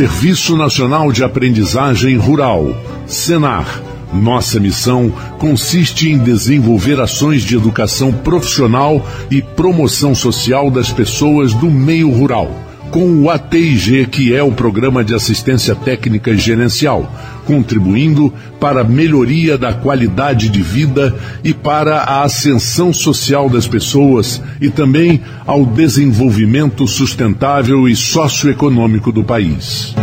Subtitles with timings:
[0.00, 2.74] Serviço Nacional de Aprendizagem Rural,
[3.06, 3.82] Senar.
[4.10, 11.70] Nossa missão consiste em desenvolver ações de educação profissional e promoção social das pessoas do
[11.70, 12.50] meio rural
[12.90, 17.12] com o ATIG, que é o Programa de Assistência Técnica e Gerencial,
[17.50, 21.12] contribuindo para a melhoria da qualidade de vida
[21.42, 29.24] e para a ascensão social das pessoas e também ao desenvolvimento sustentável e socioeconômico do
[29.24, 29.94] país.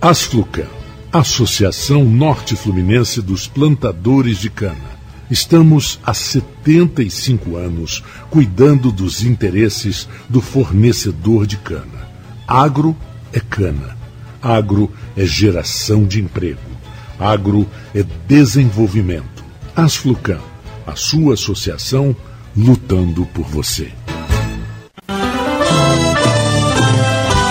[0.00, 0.66] Asfluca,
[1.10, 4.92] Associação Norte Fluminense dos Plantadores de Cana
[5.32, 12.06] Estamos há 75 anos cuidando dos interesses do fornecedor de cana.
[12.46, 12.94] Agro
[13.32, 14.01] é cana.
[14.42, 16.60] Agro é geração de emprego.
[17.18, 19.44] Agro é desenvolvimento.
[19.76, 20.40] Asflucan,
[20.86, 22.14] a sua associação
[22.56, 23.92] lutando por você.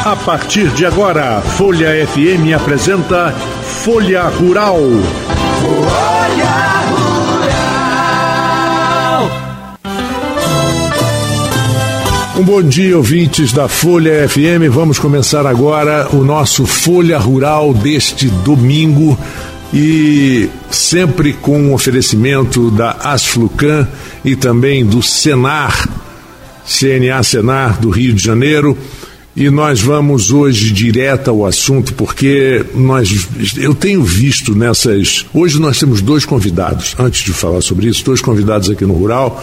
[0.03, 4.77] A partir de agora, Folha FM apresenta Folha Rural.
[12.41, 14.73] Um bom dia, ouvintes da Folha FM.
[14.73, 19.15] Vamos começar agora o nosso Folha Rural deste domingo
[19.71, 23.87] e sempre com um oferecimento da Asflucan
[24.25, 25.87] e também do Senar,
[26.65, 28.75] CNA Senar do Rio de Janeiro.
[29.35, 35.27] E nós vamos hoje direto ao assunto, porque nós, eu tenho visto nessas.
[35.31, 39.41] Hoje nós temos dois convidados, antes de falar sobre isso, dois convidados aqui no Rural.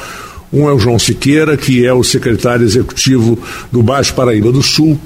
[0.53, 3.39] Um é o João Siqueira, que é o secretário executivo
[3.71, 4.99] do Baixo Paraíba do Sul.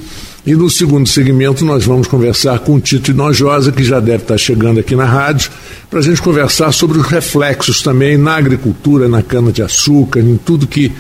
[0.45, 4.39] E no segundo segmento nós vamos conversar com o Tito Inojosa, que já deve estar
[4.39, 5.51] chegando aqui na rádio,
[5.89, 10.91] para a gente conversar sobre os reflexos também na agricultura, na cana-de-açúcar, em tudo que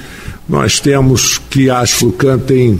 [0.49, 2.79] nós temos que a Asflucan tem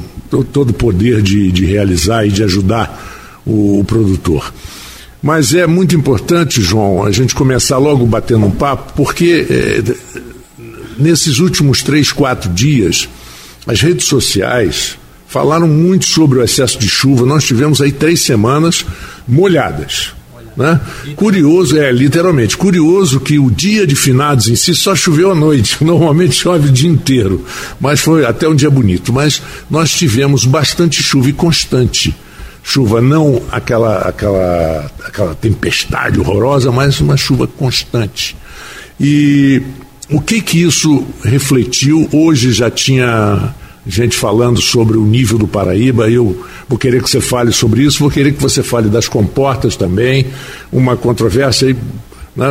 [0.53, 4.53] todo o poder de, de realizar e de ajudar o, o produtor.
[5.23, 9.83] Mas é muito importante, João, a gente começar logo batendo um papo, porque é,
[10.99, 13.09] nesses últimos três, quatro dias,
[13.67, 17.25] as redes sociais falaram muito sobre o excesso de chuva.
[17.25, 18.85] Nós tivemos aí três semanas
[19.27, 20.13] molhadas.
[20.57, 20.79] Né?
[21.17, 25.79] Curioso, é, literalmente, curioso que o dia de finados em si só choveu à noite,
[25.85, 27.45] normalmente chove o dia inteiro,
[27.81, 29.13] mas foi até um dia bonito.
[29.13, 32.15] Mas nós tivemos bastante chuva e constante.
[32.63, 38.37] Chuva não aquela, aquela, aquela tempestade horrorosa, mas uma chuva constante.
[39.01, 39.63] E
[40.13, 42.09] o que que isso refletiu?
[42.13, 43.55] Hoje já tinha
[43.87, 46.11] gente falando sobre o nível do Paraíba.
[46.11, 49.75] Eu vou querer que você fale sobre isso, vou querer que você fale das comportas
[49.75, 50.27] também.
[50.71, 51.77] Uma controvérsia aí.
[52.35, 52.47] Né,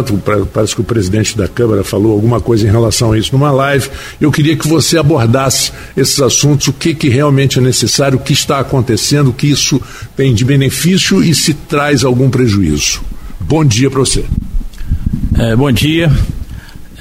[0.54, 3.90] parece que o presidente da Câmara falou alguma coisa em relação a isso numa live.
[4.20, 8.34] Eu queria que você abordasse esses assuntos, o que, que realmente é necessário, o que
[8.34, 9.82] está acontecendo, o que isso
[10.16, 13.02] tem de benefício e se traz algum prejuízo.
[13.40, 14.24] Bom dia para você.
[15.36, 16.12] É, bom dia.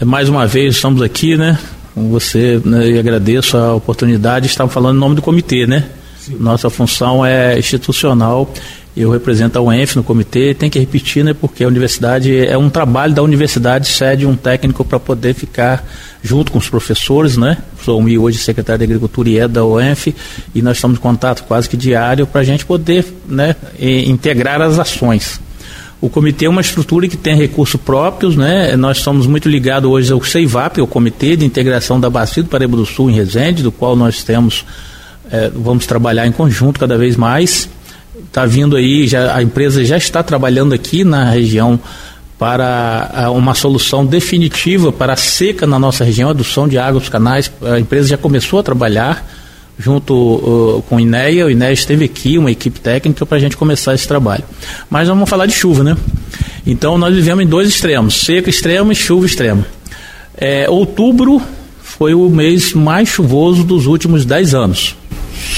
[0.00, 1.58] É, mais uma vez estamos aqui, né?
[1.94, 4.46] Com você né, e agradeço a oportunidade.
[4.46, 5.90] Estamos falando em nome do comitê, né?
[6.18, 6.36] Sim.
[6.40, 8.50] Nossa função é institucional.
[8.96, 10.54] Eu represento a UENF no comitê.
[10.54, 11.34] Tem que repetir, né?
[11.34, 15.86] Porque a universidade é um trabalho da universidade, cede um técnico para poder ficar
[16.22, 17.58] junto com os professores, né?
[17.84, 20.14] Sou hoje secretário de Agricultura e é da UENF
[20.54, 23.54] e nós estamos em contato quase que diário para a gente poder, né?
[23.78, 25.38] Integrar as ações.
[26.00, 28.74] O comitê é uma estrutura que tem recursos próprios, né?
[28.74, 32.74] Nós estamos muito ligados hoje ao CEIVAP, o Comitê de Integração da Bacia do Paraíba
[32.74, 34.64] do Sul em Resende, do qual nós temos,
[35.30, 37.68] é, vamos trabalhar em conjunto cada vez mais.
[38.26, 41.78] Está vindo aí, já, a empresa já está trabalhando aqui na região
[42.38, 47.52] para uma solução definitiva para a seca na nossa região, adução de água dos canais.
[47.60, 49.22] A empresa já começou a trabalhar
[49.80, 51.46] junto uh, com o INEA.
[51.46, 54.44] O INEA esteve aqui, uma equipe técnica, para a gente começar esse trabalho.
[54.88, 55.96] Mas vamos falar de chuva, né?
[56.66, 59.66] Então nós vivemos em dois extremos, seca extrema e chuva extrema.
[60.36, 61.40] É, outubro
[61.82, 64.96] foi o mês mais chuvoso dos últimos 10 anos.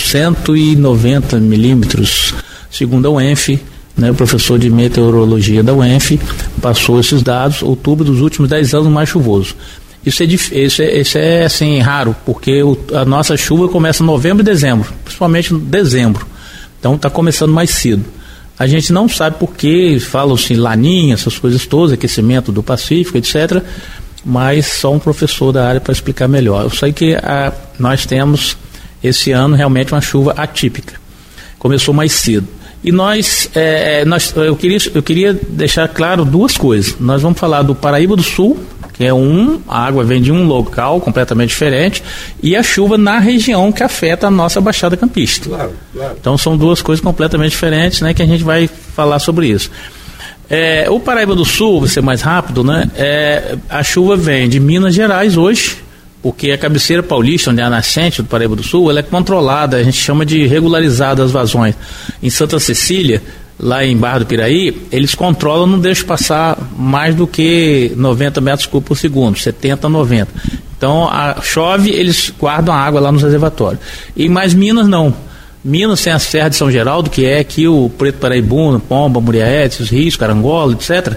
[0.06, 2.34] 190 milímetros,
[2.70, 3.60] segundo a UENF,
[3.96, 6.18] né, o professor de meteorologia da UENF
[6.60, 9.54] passou esses dados, outubro dos últimos 10 anos mais chuvoso.
[10.04, 14.06] Isso é, isso é, isso é assim, raro, porque o, a nossa chuva começa em
[14.06, 16.26] novembro e dezembro, principalmente em dezembro.
[16.78, 18.04] Então está começando mais cedo.
[18.58, 23.62] A gente não sabe por que, falam-se laninha, essas coisas todas, aquecimento do Pacífico, etc.
[24.24, 26.64] Mas só um professor da área para explicar melhor.
[26.64, 28.56] Eu sei que a, nós temos
[29.02, 30.94] esse ano realmente uma chuva atípica.
[31.58, 32.46] Começou mais cedo.
[32.84, 36.96] E nós, é, nós eu, queria, eu queria deixar claro duas coisas.
[36.98, 38.58] Nós vamos falar do Paraíba do Sul,
[39.04, 42.02] é um, a água vem de um local completamente diferente,
[42.42, 45.48] e a chuva na região que afeta a nossa Baixada Campista.
[45.48, 46.16] Claro, claro.
[46.20, 49.70] Então são duas coisas completamente diferentes, né, que a gente vai falar sobre isso.
[50.50, 52.90] É, o Paraíba do Sul, vou ser mais rápido, né?
[52.94, 55.78] É, a chuva vem de Minas Gerais hoje,
[56.22, 59.78] porque a cabeceira paulista, onde é a nascente do Paraíba do Sul, ela é controlada,
[59.78, 61.74] a gente chama de regularizada as vazões.
[62.22, 63.22] Em Santa Cecília,
[63.62, 68.66] lá em Barra do Piraí, eles controlam, não deixam passar mais do que 90 metros
[68.66, 70.28] cúbicos por segundo, 70, 90.
[70.76, 73.80] Então, a, chove, eles guardam a água lá nos reservatórios.
[74.16, 75.14] E mais Minas não.
[75.64, 79.80] Minas tem a Serra de São Geraldo, que é aqui o Preto Paraibuna, Pomba, Muriaete,
[79.80, 81.16] os rios, Carangola, etc.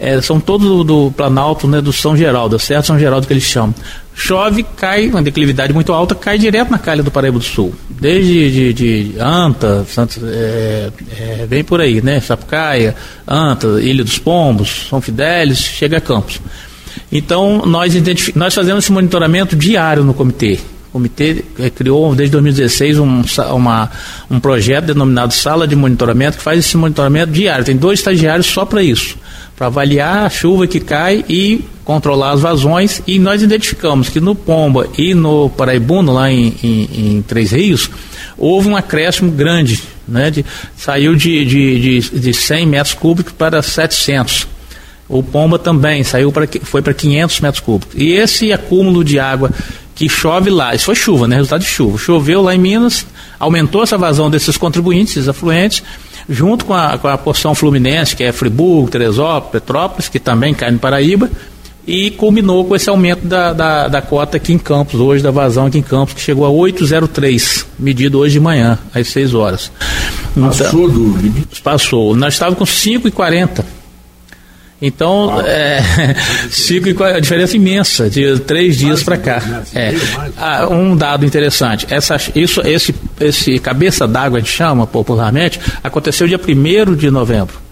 [0.00, 3.42] É, são todos do, do, Planalto, né, do São Geraldo, de São Geraldo que eles
[3.42, 3.74] chamam.
[4.14, 7.74] Chove, cai, uma declividade muito alta, cai direto na calha do Paraíba do Sul.
[7.88, 12.18] Desde de, de Anta, Santos, é, é, vem por aí, né?
[12.18, 12.96] Sapucaia,
[13.28, 16.40] Anta, Ilha dos Pombos, São Fidélis, chega a Campos.
[17.12, 17.92] Então, nós,
[18.34, 20.58] nós fazemos esse monitoramento diário no comitê.
[20.88, 23.22] O comitê eh, criou desde 2016 um,
[23.54, 23.90] uma,
[24.30, 27.64] um projeto denominado Sala de Monitoramento, que faz esse monitoramento diário.
[27.64, 29.16] Tem dois estagiários só para isso,
[29.60, 33.02] para avaliar a chuva que cai e controlar as vazões.
[33.06, 37.90] E nós identificamos que no Pomba e no Paraibuno, lá em, em, em Três Rios,
[38.38, 40.46] houve um acréscimo grande, né, de,
[40.78, 44.48] saiu de, de, de, de 100 metros cúbicos para 700.
[45.06, 47.94] O Pomba também saiu para foi para 500 metros cúbicos.
[47.98, 49.50] E esse acúmulo de água
[49.94, 51.36] que chove lá, isso foi chuva, né?
[51.36, 51.98] Resultado de chuva.
[51.98, 53.04] Choveu lá em Minas,
[53.38, 55.82] aumentou essa vazão desses contribuintes, esses afluentes,
[56.30, 60.70] junto com a, com a porção fluminense, que é Friburgo, Teresópolis, Petrópolis, que também cai
[60.70, 61.28] no Paraíba,
[61.86, 65.66] e culminou com esse aumento da, da, da, cota aqui em Campos, hoje, da vazão
[65.66, 69.72] aqui em Campos, que chegou a 803, medido hoje de manhã, às 6 horas.
[70.38, 71.46] Passou então, do?
[71.64, 72.14] Passou.
[72.14, 73.64] Nós estávamos com 5,40
[74.82, 75.82] então, ah, é,
[76.50, 79.62] cinco, a diferença imensa, de três dias para cá.
[79.74, 79.94] É.
[80.38, 86.26] Ah, um dado interessante, essa, isso, esse, esse cabeça d'água, a gente chama popularmente, aconteceu
[86.26, 87.70] dia 1 de novembro.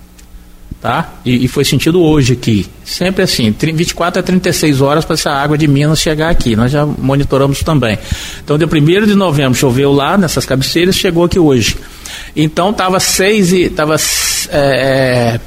[0.81, 1.15] Tá?
[1.25, 2.65] E, e, foi sentido hoje aqui.
[2.85, 6.55] Sempre assim, 24 a 36 horas para essa água de Minas chegar aqui.
[6.55, 7.99] Nós já monitoramos também.
[8.45, 11.77] Então, dia 1 de novembro choveu lá nessas cabeceiras, chegou aqui hoje.
[12.37, 13.71] Então, estava 6 e.
[13.71, 13.97] Tava,
[14.51, 15.41] é,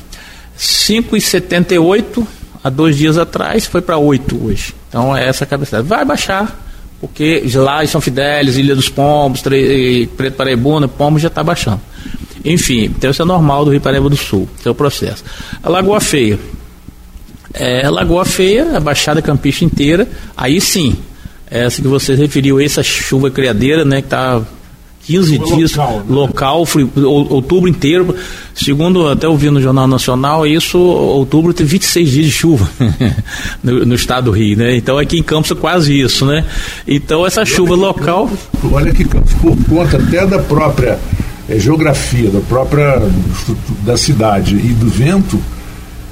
[0.62, 2.26] 5,78
[2.64, 4.76] há dois dias atrás, foi para 8 hoje.
[4.88, 5.82] Então é essa cabeça.
[5.82, 6.56] Vai baixar,
[7.00, 11.82] porque lá em São Fidélis, Ilha dos Pombos, Preto Paraibuna, Pombos já está baixando.
[12.46, 15.24] Enfim, então isso é normal do Rio Paraíba do Sul, esse é o processo.
[15.64, 16.40] A Lagoa Feia.
[17.54, 20.96] É, a Lagoa Feia, a Baixada Campista inteira, aí sim,
[21.50, 24.42] essa que você referiu, essa chuva criadeira, né, que está
[25.04, 26.04] 15 dias local, né?
[26.10, 26.68] local
[27.30, 28.16] outubro inteiro.
[28.54, 32.70] Segundo até ouvi no Jornal Nacional, isso outubro tem 26 dias de chuva
[33.64, 34.76] no, no, estado do Rio, né?
[34.76, 36.46] Então aqui em Campos é quase isso, né?
[36.88, 38.30] Então essa chuva local.
[38.72, 41.00] olha que Campos, por conta até da própria
[41.50, 43.02] é, geografia, da própria
[43.84, 45.40] da cidade e do vento,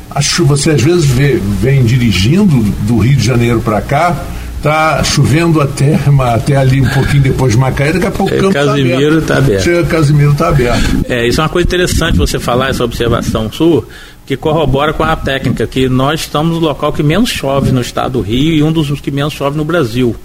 [0.10, 2.58] a chuva, você às vezes vê, vem dirigindo
[2.88, 4.26] do Rio de Janeiro para cá
[4.62, 5.98] Tá chovendo até,
[6.34, 9.38] até ali um pouquinho depois de Macaé, daqui a pouco o campo tá Casimiro está
[9.38, 9.64] aberto.
[9.64, 11.06] Chega, Casimiro está aberto.
[11.08, 13.88] É, isso é uma coisa interessante você falar, essa observação sua,
[14.26, 18.14] que corrobora com a técnica, que nós estamos no local que menos chove no estado
[18.14, 20.16] do Rio e um dos que menos chove no Brasil.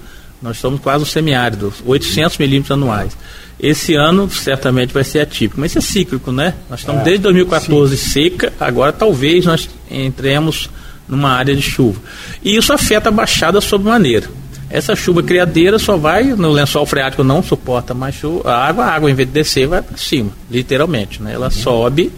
[0.43, 3.17] Nós estamos quase semiárido, 800 milímetros anuais.
[3.59, 6.55] Esse ano certamente vai ser atípico, mas isso é cíclico, né?
[6.69, 8.11] Nós estamos é, desde 2014 sim.
[8.11, 10.69] seca, agora talvez nós entremos
[11.09, 12.01] numa área de chuva.
[12.43, 14.29] E isso afeta a baixada sobremaneira.
[14.71, 18.91] Essa chuva criadeira só vai, no lençol freático não suporta mais chuva, a água, a
[18.93, 21.23] água em vez de descer vai para cima, literalmente.
[21.23, 21.33] Né?
[21.33, 22.11] Ela sobe,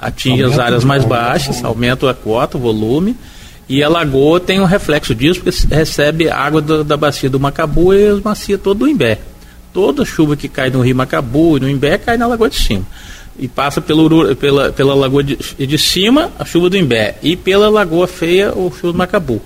[0.00, 3.16] atinge aumenta as áreas mais baixas, aumenta a cota, o volume,
[3.68, 7.94] e a lagoa tem um reflexo disso, porque recebe água do, da bacia do Macabu
[7.94, 9.18] e as bacia todo do Imbé.
[9.72, 12.84] Toda chuva que cai no rio Macabu e no Imbé cai na lagoa de cima
[13.38, 17.68] e passa pelo, pela, pela lagoa de, de cima, a chuva do Imbé, e pela
[17.68, 19.40] lagoa feia, o chuva do Macabu.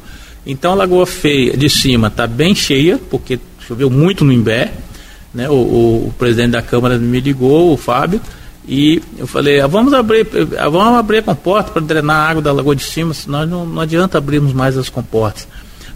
[0.47, 4.73] Então a lagoa feia de cima está bem cheia, porque choveu muito no Imbé.
[5.33, 5.49] Né?
[5.49, 8.21] O, o, o, presidente da Câmara me ligou, o Fábio,
[8.67, 10.27] e eu falei, ah, vamos abrir,
[10.59, 13.67] ah, vamos abrir a comporta para drenar a água da lagoa de cima, senão não,
[13.67, 15.47] não adianta abrirmos mais as comportas.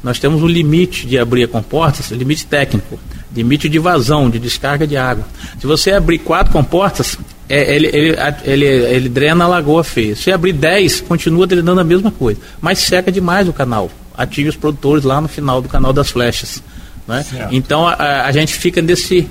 [0.02, 2.98] Nós temos um limite de abrir a comporta, limite técnico,
[3.34, 5.24] limite de vazão, de descarga de água.
[5.60, 7.16] Se você abrir quatro comportas,
[7.48, 10.16] é, ele, ele, ele, ele, drena a lagoa feia.
[10.16, 12.40] Se abrir 10, continua drenando a mesma coisa.
[12.60, 13.90] Mas seca demais o canal.
[14.16, 16.62] Atinge os produtores lá no final do canal das flechas.
[17.06, 17.24] Né?
[17.50, 19.28] Então a, a, gente fica nesse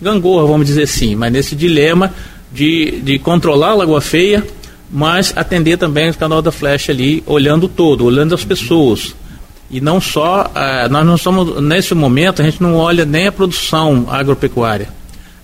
[0.00, 2.12] gangorra, vamos dizer assim, mas nesse dilema
[2.52, 4.44] de, de controlar a lagoa feia,
[4.90, 9.14] mas atender também o canal da flecha ali, olhando todo, olhando as pessoas.
[9.70, 13.32] E não só, uh, nós não somos, nesse momento, a gente não olha nem a
[13.32, 14.88] produção agropecuária.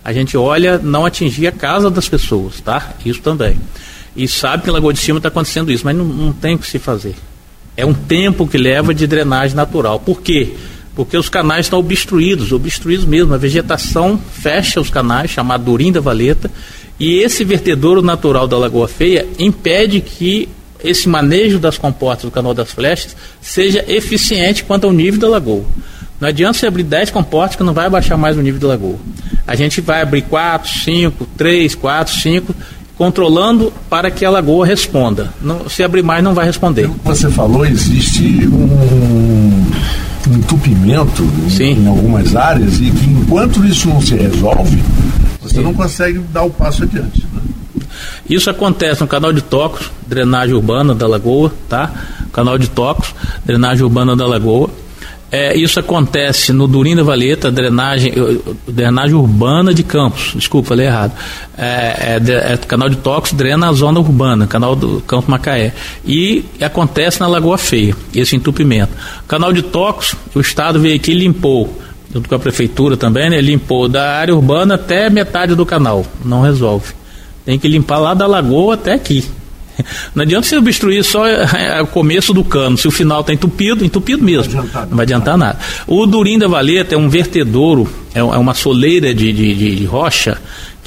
[0.08, 2.94] A gente olha não atingir a casa das pessoas, tá?
[3.04, 3.58] Isso também.
[4.16, 6.58] E sabe que em Lagoa de Cima está acontecendo isso, mas não, não tem o
[6.58, 7.14] que se fazer.
[7.76, 10.00] É um tempo que leva de drenagem natural.
[10.00, 10.54] Por quê?
[10.94, 13.34] Porque os canais estão obstruídos, obstruídos mesmo.
[13.34, 16.50] A vegetação fecha os canais, chamado Durim da Valeta,
[16.98, 20.48] e esse vertedouro natural da Lagoa Feia impede que
[20.82, 25.66] esse manejo das comportas do canal das flechas seja eficiente quanto ao nível da lagoa.
[26.18, 28.98] Não adianta você abrir 10 comportas que não vai abaixar mais o nível da lagoa.
[29.48, 32.54] A gente vai abrir 4, 5, 3, 4, 5,
[32.98, 35.32] controlando para que a lagoa responda.
[35.40, 36.90] Não, se abrir mais, não vai responder.
[37.02, 39.64] Você falou, existe um
[40.34, 41.22] entupimento
[41.58, 44.82] em, em algumas áreas e que enquanto isso não se resolve,
[45.40, 45.62] você Sim.
[45.62, 47.26] não consegue dar o passo adiante.
[47.32, 47.40] Né?
[48.28, 51.90] Isso acontece no canal de Tocos, drenagem urbana da Lagoa, tá?
[52.32, 53.14] Canal de Tocos,
[53.46, 54.68] drenagem urbana da Lagoa.
[55.30, 58.12] É, isso acontece no Durim da Valeta, drenagem,
[58.66, 60.32] drenagem urbana de Campos.
[60.34, 61.12] Desculpa, falei errado.
[61.56, 65.74] É, é, é, canal de Tocos drena a zona urbana, canal do Campo Macaé.
[66.04, 68.92] E acontece na Lagoa Feia, esse entupimento.
[69.26, 71.78] Canal de Tocos, o Estado veio aqui e limpou,
[72.12, 76.06] junto com a Prefeitura também, né, limpou da área urbana até metade do canal.
[76.24, 76.94] Não resolve.
[77.44, 79.24] Tem que limpar lá da lagoa até aqui.
[80.14, 82.76] Não adianta você obstruir só é, o começo do cano.
[82.76, 84.52] Se o final está entupido, entupido mesmo.
[84.52, 85.58] Não vai adiantar, não vai adiantar nada.
[85.86, 90.38] O Durim da Valeta é um vertedouro, é, é uma soleira de, de, de rocha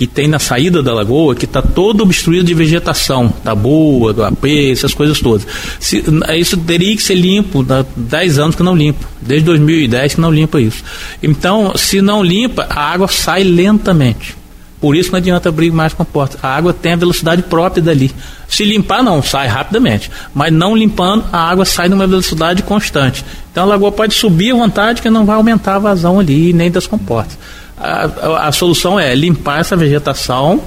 [0.01, 4.23] que tem na saída da lagoa, que está todo obstruído de vegetação, da boa, do
[4.23, 5.45] AP, essas coisas todas.
[5.79, 6.03] Se,
[6.39, 10.31] isso teria que ser limpo, há 10 anos que não limpa, desde 2010 que não
[10.31, 10.83] limpa isso.
[11.21, 14.40] Então, se não limpa, a água sai lentamente.
[14.81, 16.39] Por isso não adianta abrir mais comporta.
[16.41, 18.11] A água tem a velocidade própria dali.
[18.49, 20.09] Se limpar, não, sai rapidamente.
[20.33, 23.23] Mas não limpando, a água sai numa velocidade constante.
[23.51, 26.71] Então a lagoa pode subir à vontade que não vai aumentar a vazão ali, nem
[26.71, 27.37] das comportas.
[27.77, 30.59] A, a, a solução é limpar essa vegetação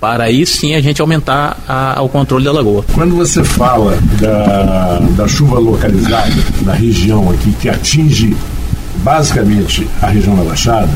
[0.00, 2.84] para aí sim a gente aumentar a, o controle da lagoa.
[2.94, 6.32] Quando você fala da, da chuva localizada
[6.62, 8.36] na região aqui, que atinge
[9.02, 10.90] basicamente a região da Baixada,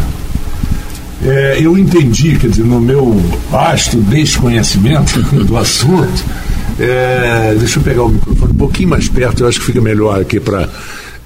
[1.25, 3.12] é, eu entendi, quer dizer, no meu
[3.50, 6.25] vasto desconhecimento do assunto,
[6.78, 10.20] é, deixa eu pegar o microfone um pouquinho mais perto, eu acho que fica melhor
[10.20, 10.68] aqui para.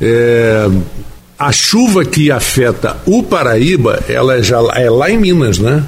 [0.01, 0.69] É,
[1.39, 5.83] a chuva que afeta o Paraíba, ela é, já, é lá em Minas, né?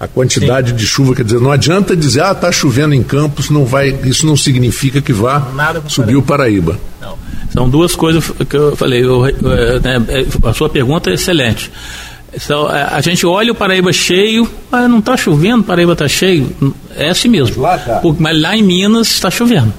[0.00, 0.76] A quantidade Sim.
[0.76, 4.26] de chuva, quer dizer, não adianta dizer, ah, está chovendo em Campos, não vai, isso
[4.26, 5.46] não significa que vá
[5.86, 6.80] subir o Paraíba.
[7.00, 7.16] Não.
[7.52, 9.04] São duas coisas que eu falei.
[9.04, 11.70] Eu, né, a sua pergunta é excelente.
[12.34, 16.50] Então, a gente olha o Paraíba cheio, ah, não está chovendo, Paraíba está cheio.
[16.96, 17.60] É assim mesmo.
[17.60, 18.00] Mas lá, tá.
[18.18, 19.72] mas lá em Minas está chovendo.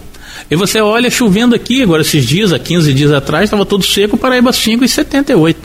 [0.51, 4.15] E você olha chovendo aqui, agora esses dias, há 15 dias atrás, estava tudo seco,
[4.15, 5.55] o Paraíba 5,78.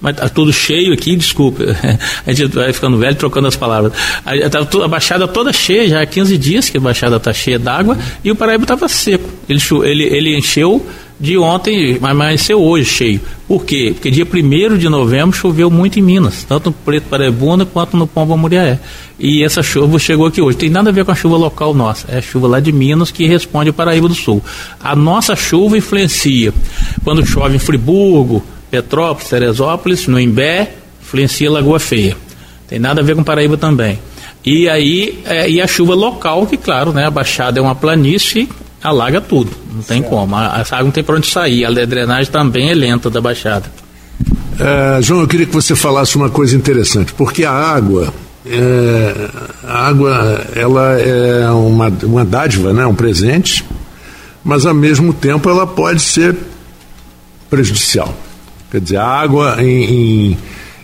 [0.00, 1.62] Mas está tudo cheio aqui, desculpa.
[2.26, 3.92] A gente vai ficando velho trocando as palavras.
[4.26, 7.56] A, a, a baixada toda cheia, já há 15 dias que a baixada está cheia
[7.56, 9.30] d'água, e o Paraíba estava seco.
[9.48, 10.84] Ele, ele, ele encheu
[11.22, 13.20] de ontem, mas amanheceu hoje cheio.
[13.46, 13.92] Por quê?
[13.94, 18.08] Porque dia 1 de novembro choveu muito em Minas, tanto no Preto Paraibuna quanto no
[18.08, 18.80] Pomba Muriaé.
[19.20, 20.58] E essa chuva chegou aqui hoje.
[20.58, 23.12] Tem nada a ver com a chuva local nossa, é a chuva lá de Minas
[23.12, 24.42] que responde ao Paraíba do Sul.
[24.82, 26.52] A nossa chuva influencia.
[27.04, 32.16] Quando chove em Friburgo, Petrópolis, Teresópolis, no Imbé, influencia Lagoa Feia.
[32.66, 33.96] Tem nada a ver com Paraíba também.
[34.44, 38.48] E aí, é, e a chuva local, que claro, né, a Baixada é uma planície,
[38.82, 40.10] alaga tudo, não tem certo.
[40.10, 40.36] como.
[40.36, 43.70] A, essa água não tem para onde sair, a drenagem também é lenta da Baixada.
[44.58, 48.12] É, João, eu queria que você falasse uma coisa interessante, porque a água,
[48.46, 49.28] é,
[49.64, 53.64] a água, ela é uma, uma dádiva, né, um presente,
[54.44, 56.36] mas ao mesmo tempo ela pode ser
[57.48, 58.14] prejudicial.
[58.70, 60.38] Quer dizer, a água em, em,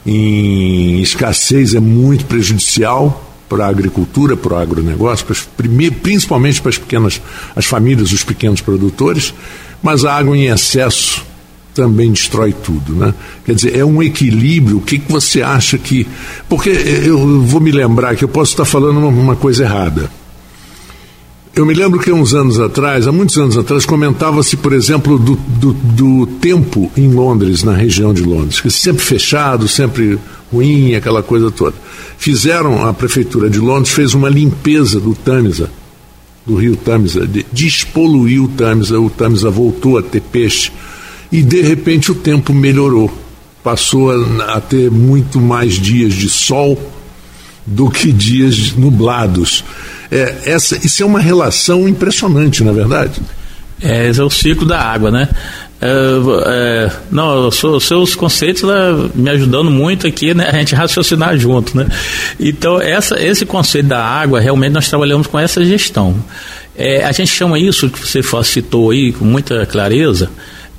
[0.06, 5.48] em escassez é muito prejudicial para a agricultura, para o agronegócio, para as,
[6.02, 7.20] principalmente para as pequenas,
[7.56, 9.32] as famílias, os pequenos produtores,
[9.82, 11.24] mas a água em excesso
[11.74, 13.14] também destrói tudo, né?
[13.44, 14.78] Quer dizer, é um equilíbrio.
[14.78, 16.06] O que, que você acha que?
[16.48, 20.10] Porque eu vou me lembrar que eu posso estar falando uma coisa errada.
[21.54, 25.34] Eu me lembro que uns anos atrás, há muitos anos atrás, comentava-se, por exemplo, do,
[25.34, 30.18] do, do, tempo em Londres, na região de Londres, que sempre fechado, sempre
[30.52, 31.74] ruim, aquela coisa toda.
[32.16, 35.70] Fizeram, a prefeitura de Londres fez uma limpeza do Tamisa,
[36.46, 40.72] do rio Tamisa, de, despoluiu o Tamisa, o Tamisa voltou a ter peixe
[41.30, 43.12] e de repente o tempo melhorou.
[43.62, 46.80] Passou a, a ter muito mais dias de sol
[47.66, 49.62] do que dias nublados.
[50.10, 53.20] É, essa, isso é uma relação impressionante, na é verdade.
[53.80, 55.28] É, esse é o ciclo da água, né?
[55.80, 55.86] É,
[56.46, 58.74] é, não, sou, seus conceitos né,
[59.14, 61.86] me ajudando muito aqui, né, a gente raciocinar junto, né?
[62.38, 66.16] Então, essa, esse conceito da água, realmente nós trabalhamos com essa gestão.
[66.76, 70.30] É, a gente chama isso, que você citou aí com muita clareza,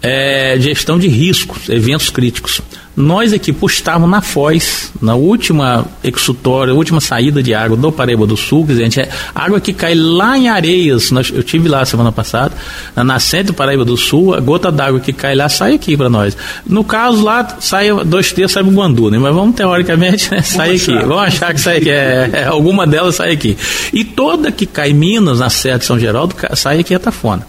[0.02, 2.62] é, gestão de riscos, eventos críticos.
[2.96, 8.28] Nós aqui, por estarmos na Foz, na última exutória, última saída de água do Paraíba
[8.28, 11.42] do Sul, quer dizer, a gente é água que cai lá em Areias, nós, eu
[11.42, 12.54] tive lá semana passada,
[12.94, 16.10] na nascente do Paraíba do Sul, a gota d'água que cai lá sai aqui para
[16.10, 16.36] nós.
[16.66, 19.18] No caso lá, sai dois terços, sai o Guandu, né?
[19.18, 20.94] mas vamos teoricamente né, sai aqui.
[20.94, 23.58] Vamos achar que sai aqui, é, é, alguma delas sai aqui.
[23.94, 27.48] E toda que cai em Minas, na Serra de São Geraldo, sai aqui a Tafona.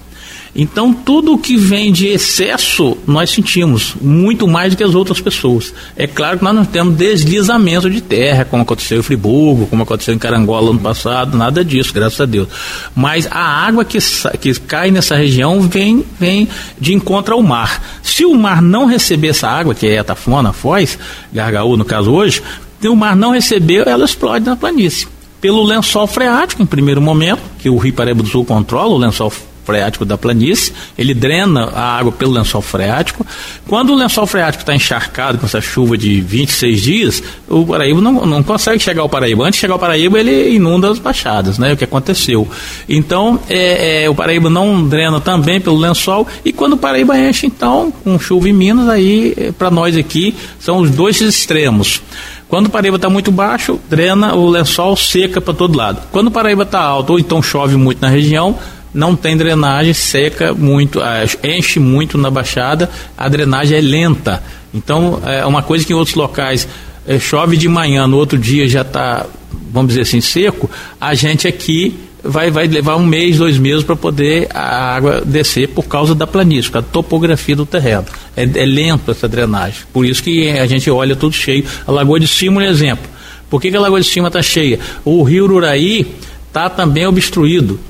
[0.55, 5.73] Então, tudo que vem de excesso, nós sentimos, muito mais do que as outras pessoas.
[5.97, 10.13] É claro que nós não temos deslizamento de terra, como aconteceu em Friburgo, como aconteceu
[10.13, 12.49] em Carangola ano passado, nada disso, graças a Deus.
[12.97, 13.99] Mas a água que,
[14.41, 16.49] que cai nessa região vem, vem
[16.81, 18.01] de encontro ao mar.
[18.03, 20.99] Se o mar não receber essa água, que é a Tafona, a Foz,
[21.33, 22.43] Gargaú no caso hoje,
[22.81, 25.07] se o mar não recebeu, ela explode na planície
[25.41, 29.33] pelo lençol freático, em primeiro momento, que o Rio Paraíba do Sul controla, o lençol
[29.65, 33.27] freático da planície, ele drena a água pelo lençol freático.
[33.69, 38.27] Quando o lençol freático está encharcado com essa chuva de 26 dias, o Paraíba não,
[38.27, 39.45] não consegue chegar ao Paraíba.
[39.45, 41.73] Antes de chegar ao Paraíba, ele inunda as baixadas, né?
[41.73, 42.49] O que aconteceu.
[42.89, 47.47] Então, é, é, o Paraíba não drena também pelo lençol, e quando o Paraíba enche,
[47.47, 52.03] então, com chuva em Minas, aí, é, para nós aqui, são os dois extremos.
[52.51, 56.03] Quando o Paraíba está muito baixo, drena o lençol seca para todo lado.
[56.11, 58.59] Quando o Paraíba está alto, ou então chove muito na região,
[58.93, 64.43] não tem drenagem, seca muito, ah, enche muito na baixada, a drenagem é lenta.
[64.75, 66.69] Então, é uma coisa que em outros locais
[67.07, 69.27] é, chove de manhã, no outro dia já está,
[69.73, 70.71] vamos dizer assim, seco,
[71.01, 75.69] a gente aqui vai, vai levar um mês, dois meses para poder a água descer
[75.69, 78.07] por causa da planície, a topografia do terreno.
[78.37, 79.81] É, é lento essa drenagem.
[79.93, 81.65] Por isso que a gente olha tudo cheio.
[81.87, 83.09] A Lagoa de Cima é um exemplo.
[83.49, 84.79] Por que, que a Lagoa de Cima está cheia?
[85.05, 86.07] O rio Ururaí
[86.49, 87.81] está também obstruído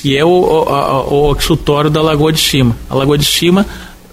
[0.00, 2.76] que é o, o, o, da Lagoa de Cima.
[2.88, 3.66] A Lagoa de Cima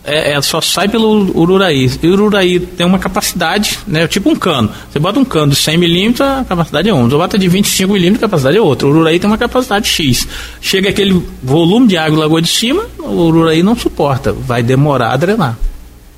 [0.04, 1.92] é, é, só sai pelo Ururaí.
[2.02, 4.70] E o Ururaí tem uma capacidade, né, tipo um cano.
[4.90, 7.10] Você bota um cano de 100 milímetros, a capacidade é um.
[7.10, 8.88] Você bota de 25 milímetros, a capacidade é outra.
[8.88, 10.26] O Ururaí tem uma capacidade X.
[10.62, 14.32] Chega aquele volume de água Lagoa de Cima, o Ururaí não suporta.
[14.32, 15.58] Vai demorar a drenar.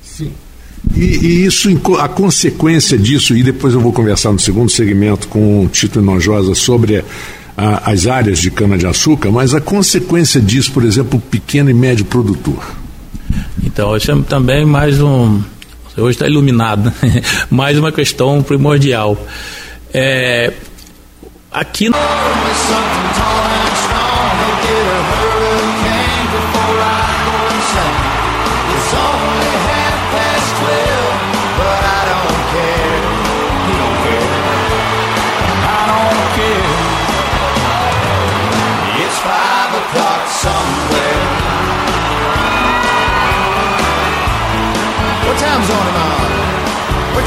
[0.02, 0.32] Sim.
[0.94, 1.68] E, e, isso,
[1.98, 6.54] a consequência disso, e depois eu vou conversar no segundo segmento com o Tito Inojosa
[6.54, 7.04] sobre
[7.56, 12.04] a, as áreas de cana-de-açúcar, mas a consequência disso, por exemplo, o pequeno e médio
[12.04, 12.62] produtor.
[13.62, 15.42] Então, isso é também mais um.
[15.96, 17.22] Hoje está iluminado, né?
[17.50, 19.16] mais uma questão primordial.
[19.92, 20.52] É,
[21.50, 21.90] aqui.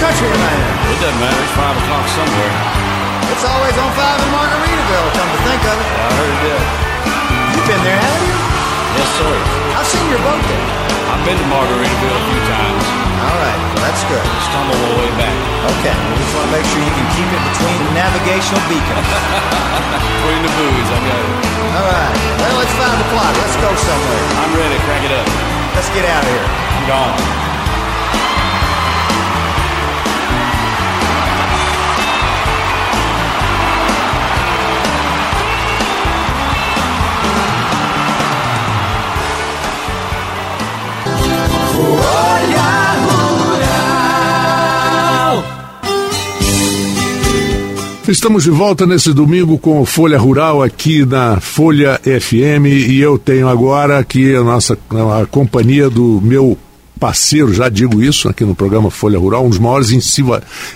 [0.03, 0.35] Country in?
[0.35, 1.39] It doesn't matter.
[1.39, 2.53] It's 5 o'clock somewhere.
[3.31, 5.87] It's always on 5 in Margaritaville, come to think of it.
[5.87, 6.63] Yeah, I heard it did.
[7.55, 8.37] You've been there, haven't you?
[8.99, 9.31] Yes, sir.
[9.79, 10.67] I've seen your boat there.
[11.07, 12.83] I've been to Margaritaville a few times.
[13.23, 14.25] All right, well, that's good.
[14.51, 15.35] Stumble my way back.
[15.79, 19.07] Okay, we just want to make sure you can keep it between the navigational beacons.
[20.19, 21.31] between the buoys, I got it.
[21.79, 23.31] All right, well, it's 5 o'clock.
[23.39, 24.23] Let's go somewhere.
[24.43, 24.75] I'm ready.
[24.83, 25.27] Crank it up.
[25.79, 26.43] Let's get out of here.
[26.43, 27.42] I'm gone.
[48.07, 53.17] Estamos de volta nesse domingo com o Folha Rural aqui na Folha FM e eu
[53.17, 54.77] tenho agora aqui a nossa
[55.21, 56.57] a companhia do meu
[56.99, 59.89] parceiro, já digo isso aqui no programa Folha Rural, um dos maiores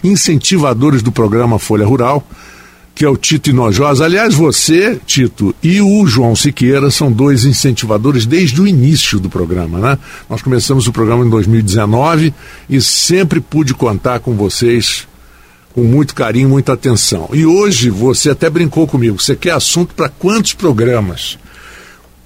[0.02, 2.26] incentivadores do programa Folha Rural,
[2.96, 4.06] que é o Tito Inojosa.
[4.06, 9.80] Aliás, você, Tito, e o João Siqueira são dois incentivadores desde o início do programa,
[9.80, 10.00] né?
[10.30, 12.34] Nós começamos o programa em 2019
[12.70, 15.06] e sempre pude contar com vocês
[15.78, 17.30] com muito carinho, muita atenção.
[17.32, 21.38] E hoje você até brincou comigo, você quer assunto para quantos programas?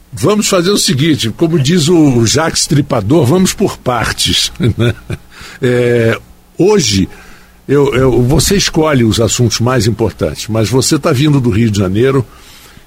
[0.09, 4.53] Vamos fazer o seguinte, como diz o Jacques Tripador, vamos por partes.
[4.77, 4.95] Né?
[5.61, 6.17] É,
[6.57, 7.09] hoje
[7.67, 11.77] eu, eu, você escolhe os assuntos mais importantes, mas você está vindo do Rio de
[11.77, 12.25] Janeiro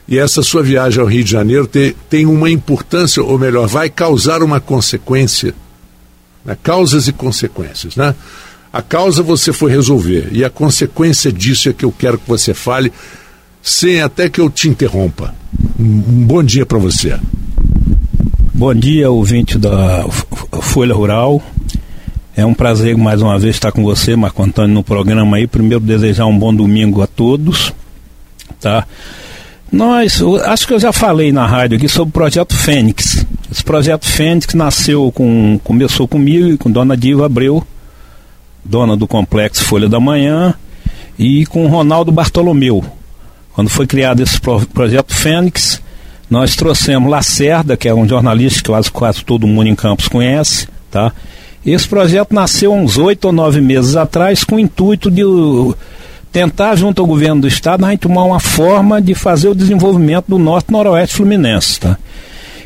[0.08, 3.90] e essa sua viagem ao Rio de Janeiro tem, tem uma importância, ou melhor, vai
[3.90, 5.54] causar uma consequência
[6.42, 6.56] Né?
[6.62, 7.96] Causas e consequências.
[7.96, 8.14] Né?
[8.74, 12.52] A causa você foi resolver e a consequência disso é que eu quero que você
[12.52, 12.92] fale,
[13.62, 15.32] sem até que eu te interrompa.
[15.78, 17.16] Um, bom dia para você.
[18.52, 20.04] Bom dia, ouvinte da
[20.60, 21.40] Folha Rural.
[22.36, 25.46] É um prazer mais uma vez estar com você, Marco Antônio, no programa aí.
[25.46, 27.72] Primeiro desejar um bom domingo a todos,
[28.60, 28.88] tá?
[29.70, 33.24] Nós, acho que eu já falei na rádio aqui sobre o projeto Fênix.
[33.52, 37.64] Esse projeto Fênix nasceu com, começou comigo e com Dona Diva Abreu,
[38.64, 40.54] dona do complexo Folha da Manhã,
[41.18, 42.84] e com Ronaldo Bartolomeu.
[43.52, 45.80] Quando foi criado esse pro, projeto Fênix,
[46.28, 50.66] nós trouxemos Lacerda, que é um jornalista que quase, quase todo mundo em Campos conhece,
[50.90, 51.12] tá?
[51.64, 55.22] Esse projeto nasceu uns oito ou nove meses atrás com o intuito de
[56.30, 60.70] tentar, junto ao governo do estado, tomar uma forma de fazer o desenvolvimento do norte
[60.70, 61.80] noroeste fluminense.
[61.80, 61.96] Tá?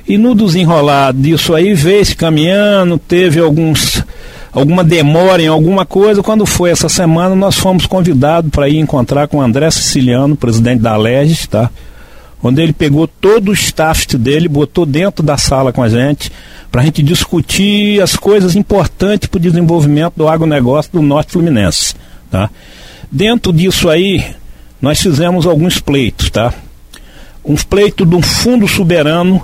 [0.08, 4.02] E no desenrolar disso aí, veio-se caminhando, teve alguns
[4.58, 6.22] alguma demora em alguma coisa.
[6.22, 10.80] Quando foi essa semana, nós fomos convidados para ir encontrar com o André Siciliano, presidente
[10.80, 11.70] da Legis, tá?
[12.42, 16.30] onde ele pegou todo o staff dele, botou dentro da sala com a gente,
[16.70, 21.94] para a gente discutir as coisas importantes para o desenvolvimento do agronegócio do Norte Fluminense.
[22.30, 22.50] Tá?
[23.10, 24.24] Dentro disso aí,
[24.80, 26.30] nós fizemos alguns pleitos.
[26.30, 26.52] Tá?
[27.44, 29.42] Um pleito de um fundo soberano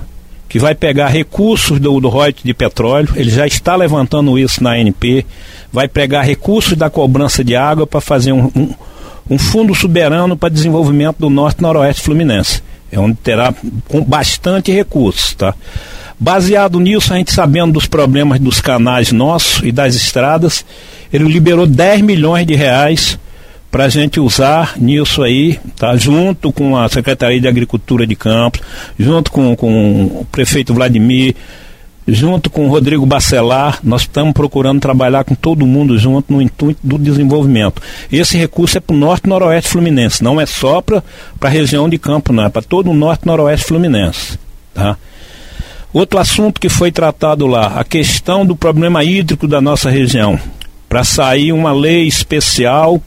[0.55, 2.09] que vai pegar recursos do, do
[2.41, 5.25] de petróleo, ele já está levantando isso na ANP,
[5.69, 8.73] vai pegar recursos da cobrança de água para fazer um, um,
[9.31, 12.63] um fundo soberano para desenvolvimento do Norte Noroeste Fluminense.
[12.89, 13.53] É onde terá
[13.89, 15.53] com bastante recursos, tá?
[16.17, 20.65] Baseado nisso, a gente sabendo dos problemas dos canais nossos e das estradas,
[21.11, 23.19] ele liberou 10 milhões de reais
[23.75, 25.97] para a gente usar nisso aí, tá?
[25.97, 28.61] junto com a Secretaria de Agricultura de Campos,
[28.97, 31.35] junto com, com o prefeito Vladimir,
[32.07, 36.79] junto com o Rodrigo Bacelar, nós estamos procurando trabalhar com todo mundo junto no intuito
[36.81, 37.81] do desenvolvimento.
[38.09, 41.03] Esse recurso é para o norte noroeste fluminense, não é só para
[41.41, 44.39] a região de Campo, não, é para todo o norte noroeste fluminense.
[44.73, 44.95] Tá?
[45.91, 50.39] Outro assunto que foi tratado lá, a questão do problema hídrico da nossa região.
[50.87, 53.01] Para sair uma lei especial,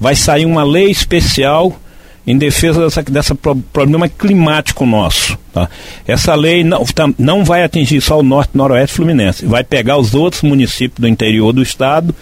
[0.00, 1.78] vai sair uma lei especial
[2.26, 5.38] em defesa dessa, dessa problema climático nosso.
[5.52, 5.68] Tá?
[6.06, 10.14] Essa lei não, tá, não vai atingir só o norte noroeste fluminense, vai pegar os
[10.14, 12.14] outros municípios do interior do estado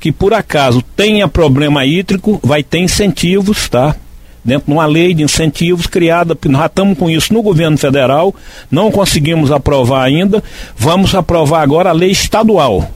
[0.00, 3.96] que por acaso tenha problema hídrico, vai ter incentivos, tá?
[4.44, 8.34] dentro de uma lei de incentivos criada, nós estamos com isso no governo federal,
[8.70, 10.44] não conseguimos aprovar ainda,
[10.76, 12.86] vamos aprovar agora a lei estadual,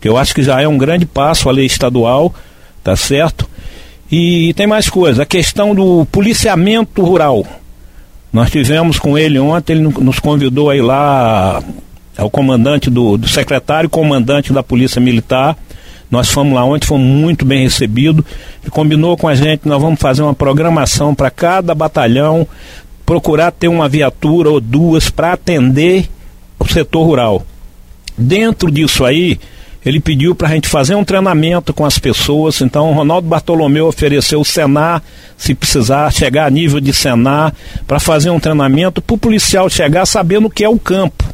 [0.00, 2.34] que eu acho que já é um grande passo a lei estadual,
[2.82, 3.48] tá certo?
[4.10, 7.46] E tem mais coisa, a questão do policiamento rural.
[8.32, 11.62] Nós tivemos com ele ontem, ele nos convidou aí lá,
[12.16, 15.56] é o comandante do, do secretário comandante da Polícia Militar,
[16.10, 18.24] nós fomos lá ontem, fomos muito bem recebidos.
[18.62, 22.46] Ele combinou com a gente, nós vamos fazer uma programação para cada batalhão,
[23.06, 26.08] procurar ter uma viatura ou duas para atender
[26.58, 27.46] o setor rural.
[28.18, 29.38] Dentro disso aí,
[29.84, 32.60] ele pediu para a gente fazer um treinamento com as pessoas.
[32.60, 35.02] Então, o Ronaldo Bartolomeu ofereceu o Senar,
[35.36, 37.54] se precisar, chegar a nível de Senar,
[37.86, 41.24] para fazer um treinamento para o policial chegar sabendo o que é o campo.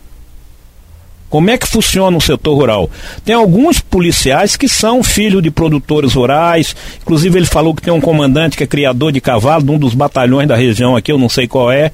[1.29, 2.89] Como é que funciona o setor rural?
[3.25, 8.01] Tem alguns policiais que são filhos de produtores rurais, inclusive ele falou que tem um
[8.01, 11.29] comandante que é criador de cavalo de um dos batalhões da região aqui, eu não
[11.29, 11.91] sei qual é,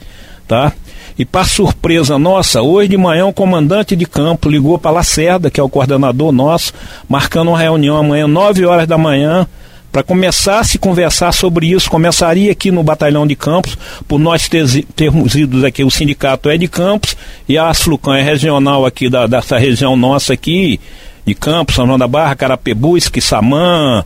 [0.46, 0.72] tá?
[1.18, 5.60] E para surpresa nossa, hoje de manhã o comandante de campo ligou para Lacerda, que
[5.60, 6.72] é o coordenador nosso,
[7.08, 9.46] marcando uma reunião amanhã, 9 horas da manhã,
[9.92, 13.76] para começar a se conversar sobre isso, começaria aqui no Batalhão de Campos,
[14.08, 17.14] por nós ter, termos ido aqui, o sindicato é de Campos
[17.46, 20.80] e a Asflucan é regional aqui da, dessa região nossa aqui,
[21.26, 24.02] de Campos, São João da Barra, Carapebu, Esquiçamã,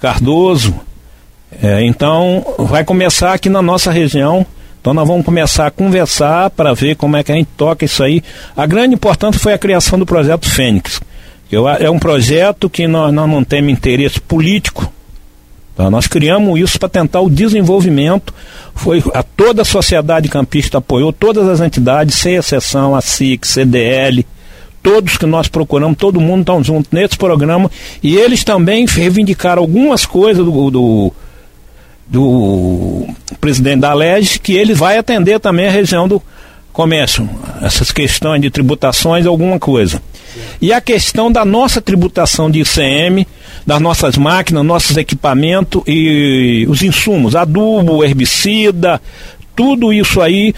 [0.00, 0.74] Cardoso.
[1.62, 4.44] É, então, vai começar aqui na nossa região.
[4.86, 8.04] Então nós vamos começar a conversar para ver como é que a gente toca isso
[8.04, 8.22] aí.
[8.56, 11.00] A grande importância foi a criação do projeto Fênix.
[11.80, 14.92] é um projeto que nós, nós não temos interesse político,
[15.74, 15.90] Tá?
[15.90, 18.32] Nós criamos isso para tentar o desenvolvimento.
[18.76, 24.24] Foi a toda a sociedade campista apoiou, todas as entidades, sem exceção, a SIC, CDL,
[24.84, 27.68] todos que nós procuramos, todo mundo está junto nesse programa.
[28.00, 31.12] E eles também reivindicaram algumas coisas do, do,
[32.08, 33.06] do
[33.40, 36.22] presidente da LEG, que ele vai atender também a região do
[36.72, 37.28] comércio,
[37.62, 40.00] essas questões de tributações, alguma coisa.
[40.60, 43.26] E a questão da nossa tributação de ICM,
[43.66, 49.00] das nossas máquinas, nossos equipamentos e os insumos, adubo, herbicida,
[49.54, 50.54] tudo isso aí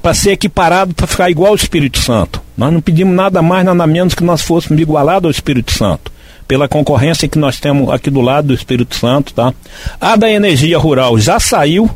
[0.00, 2.40] para ser equiparado para ficar igual ao Espírito Santo.
[2.56, 6.10] Nós não pedimos nada mais, nada menos que nós fôssemos igualados ao Espírito Santo.
[6.48, 9.52] Pela concorrência que nós temos aqui do lado do Espírito Santo, tá?
[10.00, 11.88] A da energia rural já saiu,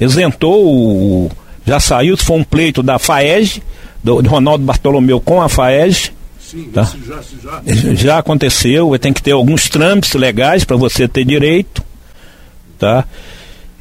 [0.00, 1.30] isentou,
[1.66, 3.62] já saiu, for um pleito da FAEG,
[4.02, 6.10] do, de Ronaldo Bartolomeu com a FAEG.
[6.40, 6.90] Sim, tá?
[7.06, 7.94] já, já...
[7.94, 11.84] já aconteceu, tem que ter alguns trâmites legais para você ter direito.
[12.78, 13.04] Tá?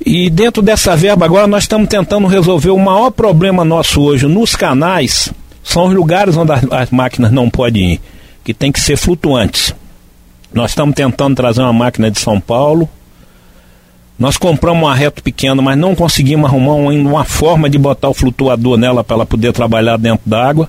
[0.06, 4.56] E dentro dessa verba agora nós estamos tentando resolver o maior problema nosso hoje nos
[4.56, 5.32] canais,
[5.64, 8.02] são os lugares onde as, as máquinas não podem ir,
[8.44, 9.74] que tem que ser flutuantes.
[10.58, 12.90] Nós estamos tentando trazer uma máquina de São Paulo.
[14.18, 18.76] Nós compramos uma reto pequena, mas não conseguimos arrumar uma forma de botar o flutuador
[18.76, 20.68] nela para ela poder trabalhar dentro d'água.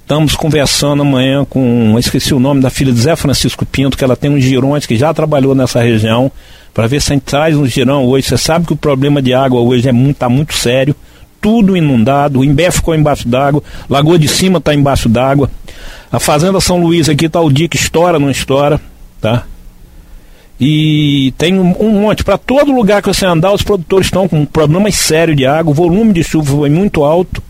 [0.00, 4.16] Estamos conversando amanhã com, esqueci o nome da filha de Zé Francisco Pinto, que ela
[4.16, 6.32] tem uns girões que já trabalhou nessa região,
[6.72, 8.28] para ver se a gente traz um girão hoje.
[8.28, 10.96] Você sabe que o problema de água hoje é muito, tá muito sério,
[11.46, 15.48] tudo inundado, o Imbé ficou embaixo d'água, Lagoa de Cima está embaixo d'água.
[16.10, 18.80] A Fazenda São Luís aqui está o dia que estoura, não estoura,
[19.20, 19.44] tá?
[20.58, 24.44] E tem um, um monte, para todo lugar que você andar, os produtores estão com
[24.44, 27.40] problemas sérios de água, o volume de chuva foi muito alto.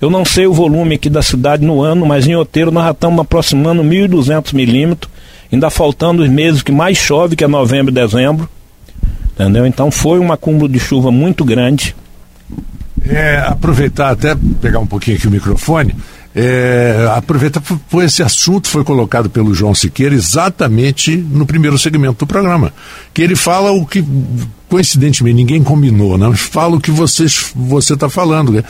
[0.00, 2.90] Eu não sei o volume aqui da cidade no ano, mas em Oteiro nós já
[2.90, 5.08] estamos aproximando 1.200 milímetros,
[5.52, 8.48] ainda faltando os meses que mais chove, que é novembro e dezembro.
[9.34, 9.64] Entendeu?
[9.66, 11.94] Então foi um acúmulo de chuva muito grande.
[13.04, 15.94] É, aproveitar até pegar um pouquinho aqui o microfone.
[16.32, 22.26] É, aproveitar, por esse assunto foi colocado pelo João Siqueira exatamente no primeiro segmento do
[22.26, 22.72] programa.
[23.12, 24.04] Que ele fala o que,
[24.68, 26.32] coincidentemente, ninguém combinou, né?
[26.36, 28.52] fala o que vocês, você está falando.
[28.52, 28.62] Né?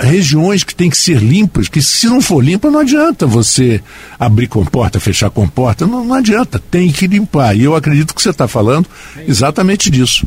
[0.00, 3.82] Regiões que têm que ser limpas, que se não for limpa, não adianta você
[4.18, 7.54] abrir comporta, fechar comporta, não, não adianta, tem que limpar.
[7.54, 8.86] E eu acredito que você está falando
[9.28, 10.26] exatamente disso.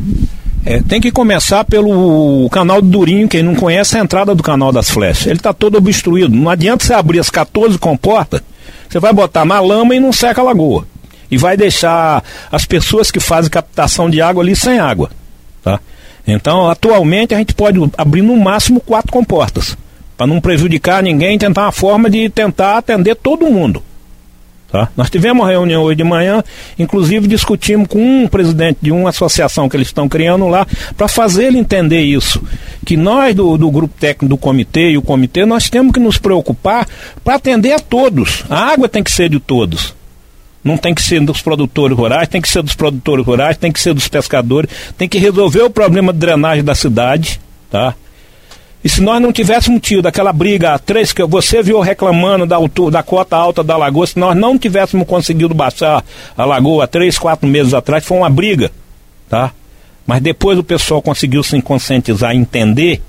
[0.66, 4.72] É, tem que começar pelo canal do Durinho, quem não conhece a entrada do canal
[4.72, 5.28] das flechas.
[5.28, 6.36] Ele está todo obstruído.
[6.36, 8.42] Não adianta você abrir as 14 comportas,
[8.90, 10.88] você vai botar na lama e não seca a lagoa.
[11.30, 15.12] E vai deixar as pessoas que fazem captação de água ali sem água.
[15.64, 15.80] Tá?
[16.26, 19.78] Então, atualmente, a gente pode abrir no máximo quatro comportas.
[20.18, 23.84] Para não prejudicar ninguém, tentar uma forma de tentar atender todo mundo.
[24.72, 24.90] Tá?
[24.98, 26.44] Nós tivemos uma reunião hoje de manhã,
[26.78, 31.46] inclusive discutimos com um presidente de uma associação que eles estão criando lá, para fazer
[31.46, 32.42] ele entender isso.
[32.86, 36.18] Que nós, do, do grupo técnico do comitê e o comitê, nós temos que nos
[36.18, 36.88] preocupar
[37.24, 38.44] para atender a todos.
[38.50, 39.94] A água tem que ser de todos.
[40.64, 43.80] Não tem que ser dos produtores rurais, tem que ser dos produtores rurais, tem que
[43.80, 47.94] ser dos pescadores, tem que resolver o problema de drenagem da cidade, tá?
[48.86, 52.92] E se nós não tivéssemos tido aquela briga três que você viu reclamando da, altura,
[52.92, 56.06] da cota alta da lagoa, se nós não tivéssemos conseguido baixar
[56.38, 58.72] a lagoa três, quatro meses atrás, foi uma briga,
[59.28, 59.52] tá?
[60.06, 63.02] Mas depois o pessoal conseguiu se conscientizar entender.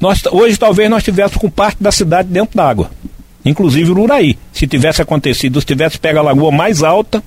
[0.00, 2.90] Nós, hoje talvez nós estivéssemos com parte da cidade dentro d'água.
[3.44, 4.38] Inclusive o Uraí.
[4.50, 7.22] Se tivesse acontecido, se tivesse pego a lagoa mais alta,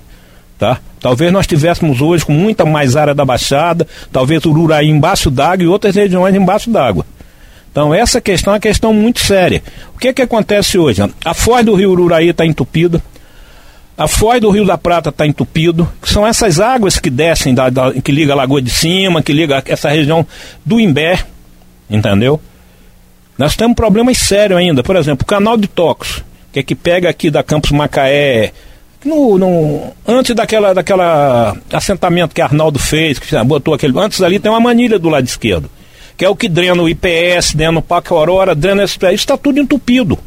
[0.58, 0.80] tá?
[1.00, 5.64] Talvez nós tivéssemos hoje com muita mais área da Baixada, talvez o Uraí embaixo d'água
[5.64, 7.06] e outras regiões embaixo d'água.
[7.72, 9.64] Então essa questão é uma questão muito séria.
[9.96, 11.02] O que que acontece hoje?
[11.24, 13.02] A foz do rio Ururaí está entupida,
[14.00, 17.70] a foz do Rio da Prata está entupido, que são essas águas que descem, da,
[17.70, 20.26] da, que liga a Lagoa de Cima, que liga essa região
[20.66, 21.20] do Imbé,
[21.90, 22.40] entendeu?
[23.38, 27.10] Nós temos problemas sérios ainda, por exemplo, o canal de Tocos, que é que pega
[27.10, 28.54] aqui da Campos Macaé,
[29.04, 34.00] no, no, antes daquela, daquela assentamento que Arnaldo fez, que botou aquele.
[34.00, 35.70] Antes ali tem uma manilha do lado esquerdo
[36.20, 39.38] que é o que drena o IPS, drena o Parque Aurora, drena esse isso está
[39.38, 40.20] tudo entupido.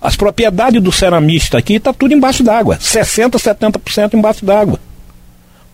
[0.00, 4.78] As propriedades do ceramista aqui está tudo embaixo d'água, 60%, 70% embaixo d'água.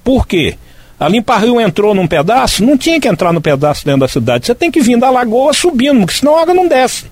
[0.02, 0.56] Por quê?
[0.98, 4.46] A Limpa Rio entrou num pedaço, não tinha que entrar no pedaço dentro da cidade.
[4.46, 7.04] Você tem que vir da lagoa subindo, porque senão a água não desce.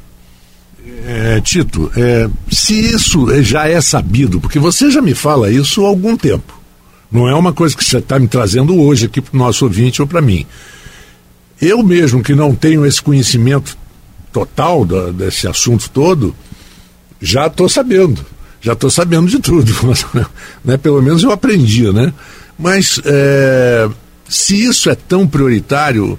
[1.07, 5.89] É, Tito, é, se isso já é sabido, porque você já me fala isso há
[5.89, 6.59] algum tempo,
[7.13, 10.01] não é uma coisa que você está me trazendo hoje aqui para o nosso ouvinte
[10.01, 10.47] ou para mim.
[11.61, 13.77] Eu mesmo, que não tenho esse conhecimento
[14.33, 16.35] total da, desse assunto todo,
[17.21, 18.25] já estou sabendo.
[18.61, 19.73] Já estou sabendo de tudo.
[20.65, 20.77] né?
[20.77, 22.13] Pelo menos eu aprendi, né?
[22.59, 23.89] Mas é,
[24.29, 26.19] se isso é tão prioritário,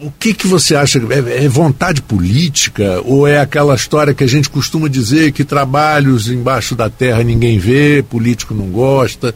[0.00, 0.98] o que, que você acha?
[0.98, 3.00] É, é, vontade política?
[3.04, 7.58] Ou é aquela história que a gente costuma dizer que trabalhos embaixo da terra ninguém
[7.58, 9.34] vê, político não gosta?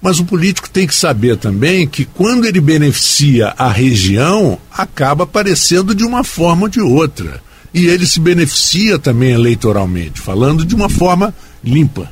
[0.00, 5.94] Mas o político tem que saber também que quando ele beneficia a região, acaba aparecendo
[5.94, 7.42] de uma forma ou de outra.
[7.72, 12.10] E ele se beneficia também eleitoralmente, falando de uma forma limpa.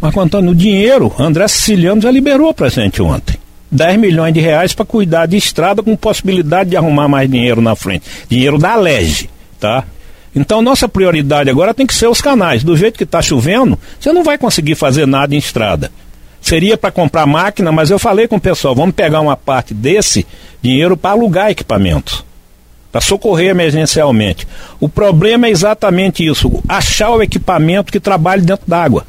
[0.00, 3.36] Marco Antônio, o dinheiro, André Siciliano já liberou para gente ontem.
[3.70, 7.74] 10 milhões de reais para cuidar de estrada com possibilidade de arrumar mais dinheiro na
[7.74, 8.04] frente.
[8.28, 9.28] Dinheiro da Lege,
[9.58, 9.84] tá?
[10.34, 12.62] Então, nossa prioridade agora tem que ser os canais.
[12.62, 15.90] Do jeito que está chovendo, você não vai conseguir fazer nada em estrada.
[16.40, 20.26] Seria para comprar máquina, mas eu falei com o pessoal: vamos pegar uma parte desse
[20.62, 22.24] dinheiro para alugar equipamentos,
[22.90, 24.46] para socorrer emergencialmente.
[24.80, 29.04] O problema é exatamente isso: achar o equipamento que trabalhe dentro d'água.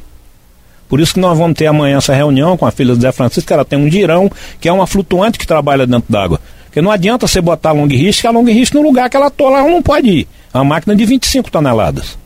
[0.89, 3.53] Por isso que nós vamos ter amanhã essa reunião com a filha do Zé Francisco,
[3.53, 6.41] ela tem um girão, que é uma flutuante que trabalha dentro d'água.
[6.65, 9.29] Porque não adianta você botar a long risco, que a long no lugar que ela
[9.29, 10.27] tola, ela não pode ir.
[10.51, 12.17] É uma máquina de 25 toneladas.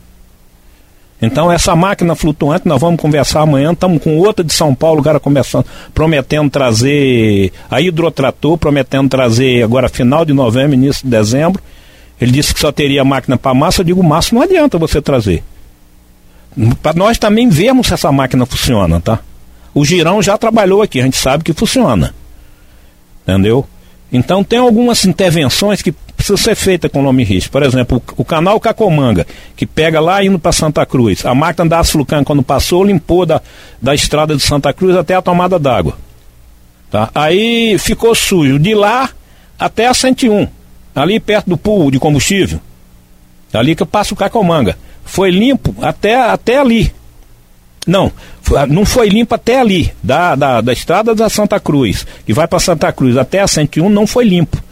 [1.24, 5.18] Então essa máquina flutuante nós vamos conversar amanhã, estamos com outra de São Paulo, cara
[5.94, 11.62] prometendo trazer a hidrotrator, prometendo trazer agora final de novembro, início de dezembro.
[12.20, 15.42] Ele disse que só teria máquina para massa, eu digo, massa não adianta você trazer.
[16.82, 19.18] Para nós também vermos se essa máquina funciona, tá?
[19.72, 22.14] O Girão já trabalhou aqui, a gente sabe que funciona.
[23.22, 23.66] Entendeu?
[24.12, 25.92] Então tem algumas intervenções que
[26.24, 27.52] precisam ser feitas com o nome risco.
[27.52, 31.24] Por exemplo, o, o, canal Cacomanga, que pega lá indo para Santa Cruz.
[31.26, 33.42] A máquina da Asflucan, quando passou, limpou da,
[33.80, 35.96] da estrada de Santa Cruz até a tomada d'água.
[36.90, 37.10] Tá?
[37.14, 38.58] Aí ficou sujo.
[38.58, 39.10] De lá
[39.58, 40.48] até a 101,
[40.94, 42.58] ali perto do pool de combustível.
[43.52, 44.76] Ali que passa o Cacomanga.
[45.04, 46.92] Foi limpo até, até ali.
[47.86, 48.10] Não,
[48.70, 52.58] não foi limpo até ali, da, da, da estrada da Santa Cruz, que vai para
[52.58, 54.63] Santa Cruz até a 101, não foi limpo.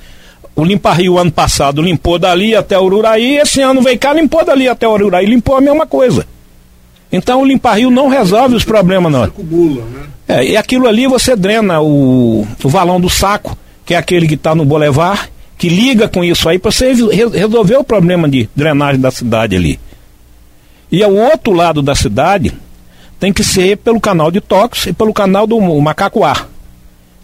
[0.54, 4.44] O Limpa Rio ano passado limpou dali até o Ururaí, esse ano veio cá limpou
[4.44, 6.26] dali até o Ururaí, limpou a mesma coisa.
[7.10, 9.24] Então o Limpa Rio não resolve os problemas, não.
[9.24, 10.02] Acumula, né?
[10.28, 14.34] É, e aquilo ali você drena o, o valão do saco, que é aquele que
[14.34, 19.00] está no Boulevard, que liga com isso aí para você resolver o problema de drenagem
[19.00, 19.78] da cidade ali.
[20.90, 22.52] E ao outro lado da cidade,
[23.18, 26.46] tem que ser pelo canal de Tox e pelo canal do Macacoá,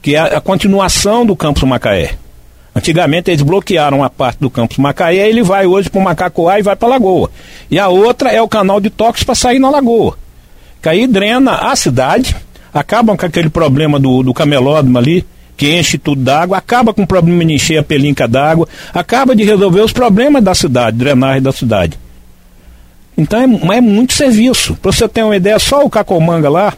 [0.00, 2.16] que é a continuação do Campus Macaé.
[2.78, 6.62] Antigamente eles bloquearam a parte do Campus Macaé, ele vai hoje para o Macacoá e
[6.62, 7.28] vai para Lagoa.
[7.68, 10.16] E a outra é o canal de Tox para sair na Lagoa.
[10.80, 12.36] Que aí drena a cidade,
[12.72, 17.06] acabam com aquele problema do, do camelódromo ali, que enche tudo d'água, acaba com o
[17.06, 21.50] problema de encher a pelinca d'água, acaba de resolver os problemas da cidade, drenagem da
[21.50, 21.98] cidade.
[23.16, 24.76] Então é, é muito serviço.
[24.76, 26.74] Para você ter uma ideia, só o Cacomanga lá,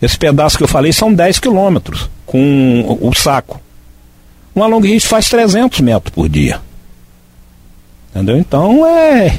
[0.00, 3.60] esse pedaço que eu falei, são 10 quilômetros com o, o saco.
[4.56, 6.62] Uma long faz 300 metros por dia.
[8.10, 8.38] Entendeu?
[8.38, 9.30] Então é,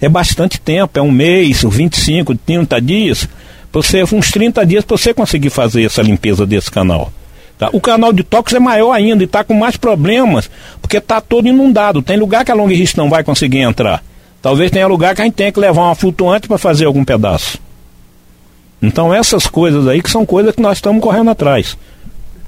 [0.00, 3.28] é bastante tempo, é um mês, 25, 30 dias.
[3.70, 7.12] Você, uns 30 dias para você conseguir fazer essa limpeza desse canal.
[7.58, 7.68] Tá?
[7.74, 10.50] O canal de toques é maior ainda e está com mais problemas,
[10.80, 12.00] porque está todo inundado.
[12.00, 14.02] Tem lugar que a long não vai conseguir entrar.
[14.40, 17.58] Talvez tenha lugar que a gente tenha que levar uma flutuante para fazer algum pedaço.
[18.80, 21.76] Então essas coisas aí que são coisas que nós estamos correndo atrás.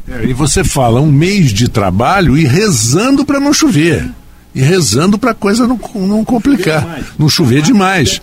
[0.08, 4.08] É, e você fala um mês de trabalho e rezando para não chover.
[4.54, 6.82] E rezando para a coisa não, não complicar.
[6.82, 8.20] Chover não chover demais.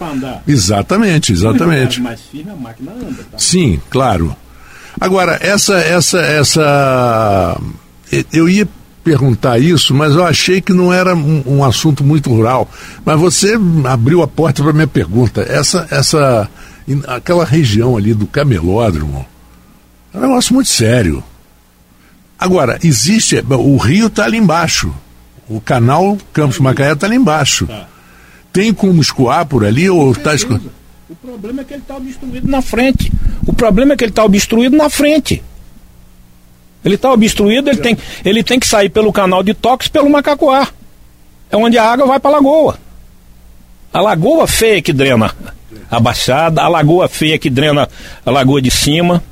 [0.47, 2.01] Exatamente, exatamente.
[2.01, 3.37] Mais firme, a máquina anda, tá?
[3.37, 4.35] Sim, claro.
[4.99, 7.59] Agora, essa, essa, essa.
[8.31, 8.67] Eu ia
[9.03, 12.69] perguntar isso, mas eu achei que não era um, um assunto muito rural.
[13.03, 15.41] Mas você abriu a porta para minha pergunta.
[15.41, 16.49] Essa, essa,
[17.07, 19.25] aquela região ali do camelódromo
[20.13, 21.23] é um negócio muito sério.
[22.39, 23.43] Agora, existe.
[23.49, 24.93] O rio está ali embaixo.
[25.49, 27.67] O canal Campos Macaé está ali embaixo.
[27.67, 27.87] Tá.
[28.53, 30.71] Tem como escoar por ali ou está escoando?
[31.09, 33.11] O problema é que ele está obstruído na frente.
[33.45, 35.43] O problema é que ele está obstruído na frente.
[36.85, 40.67] Ele está obstruído, ele tem, ele tem que sair pelo canal de toques pelo Macacoá.
[41.51, 42.79] É onde a água vai para a lagoa.
[43.91, 45.33] A lagoa feia que drena
[45.89, 47.89] a baixada, a lagoa feia que drena
[48.25, 49.23] a lagoa de cima.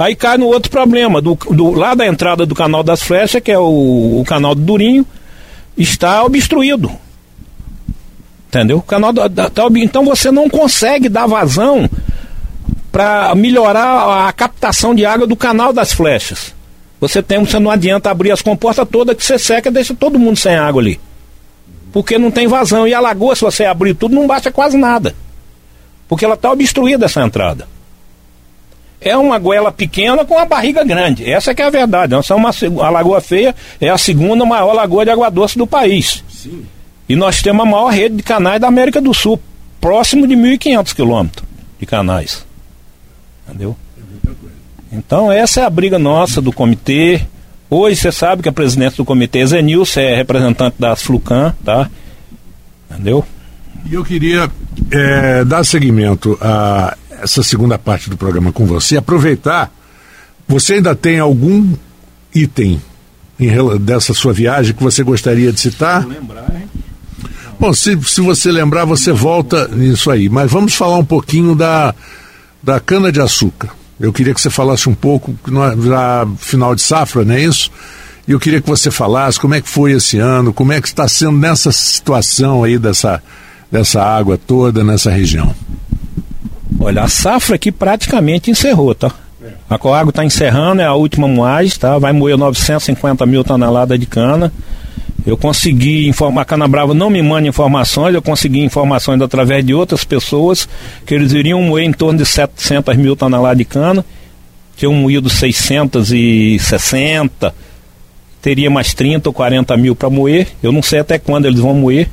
[0.00, 3.52] Aí cai no outro problema, do, do lá da entrada do canal das flechas, que
[3.52, 5.06] é o, o canal do Durinho,
[5.76, 6.90] está obstruído.
[8.48, 8.78] Entendeu?
[8.78, 11.86] O canal da, da, tá, então você não consegue dar vazão
[12.90, 16.54] para melhorar a captação de água do canal das flechas.
[16.98, 20.38] Você tem, você não adianta abrir as comportas todas que você seca, deixa todo mundo
[20.38, 20.98] sem água ali.
[21.92, 22.88] Porque não tem vazão.
[22.88, 25.14] E a lagoa, se você abrir tudo, não baixa quase nada.
[26.08, 27.68] Porque ela está obstruída essa entrada.
[29.00, 31.28] É uma goela pequena com uma barriga grande.
[31.28, 32.14] Essa que é a verdade.
[32.14, 35.66] Essa é uma, a Lagoa Feia é a segunda maior lagoa de água doce do
[35.66, 36.22] país.
[36.28, 36.64] Sim.
[37.08, 39.40] E nós temos a maior rede de canais da América do Sul,
[39.80, 41.48] próximo de 1.500 quilômetros
[41.78, 42.44] de canais.
[43.48, 43.76] Entendeu?
[44.92, 47.22] Então essa é a briga nossa do comitê.
[47.68, 51.88] Hoje você sabe que a presidente do comitê é Zenilson, é representante da Flucan, tá?
[52.90, 53.24] Entendeu?
[53.88, 54.50] E eu queria
[54.90, 59.72] é, dar seguimento a essa segunda parte do programa com você, aproveitar.
[60.48, 61.74] Você ainda tem algum
[62.34, 62.80] item
[63.38, 66.06] em, dessa sua viagem que você gostaria de citar?
[66.06, 66.68] Lembrar, hein?
[67.58, 70.28] Bom, se, se você lembrar, você volta nisso aí.
[70.28, 71.94] Mas vamos falar um pouquinho da,
[72.62, 73.70] da cana-de-açúcar.
[74.00, 75.36] Eu queria que você falasse um pouco,
[75.84, 77.70] já final de safra, não é isso?
[78.26, 80.88] E eu queria que você falasse como é que foi esse ano, como é que
[80.88, 83.22] está sendo nessa situação aí dessa,
[83.70, 85.54] dessa água toda nessa região.
[86.82, 89.12] Olha, a safra aqui praticamente encerrou, tá?
[89.68, 91.98] A Coago está encerrando, é a última moagem, tá?
[91.98, 94.50] Vai moer 950 mil toneladas de cana.
[95.26, 100.04] Eu consegui informar, a Canabrava não me manda informações, eu consegui informações através de outras
[100.04, 100.66] pessoas
[101.04, 104.02] que eles iriam moer em torno de 700 mil toneladas de cana.
[104.74, 107.54] Tinham moído 660,
[108.40, 110.48] teria mais 30 ou 40 mil para moer.
[110.62, 112.08] Eu não sei até quando eles vão moer,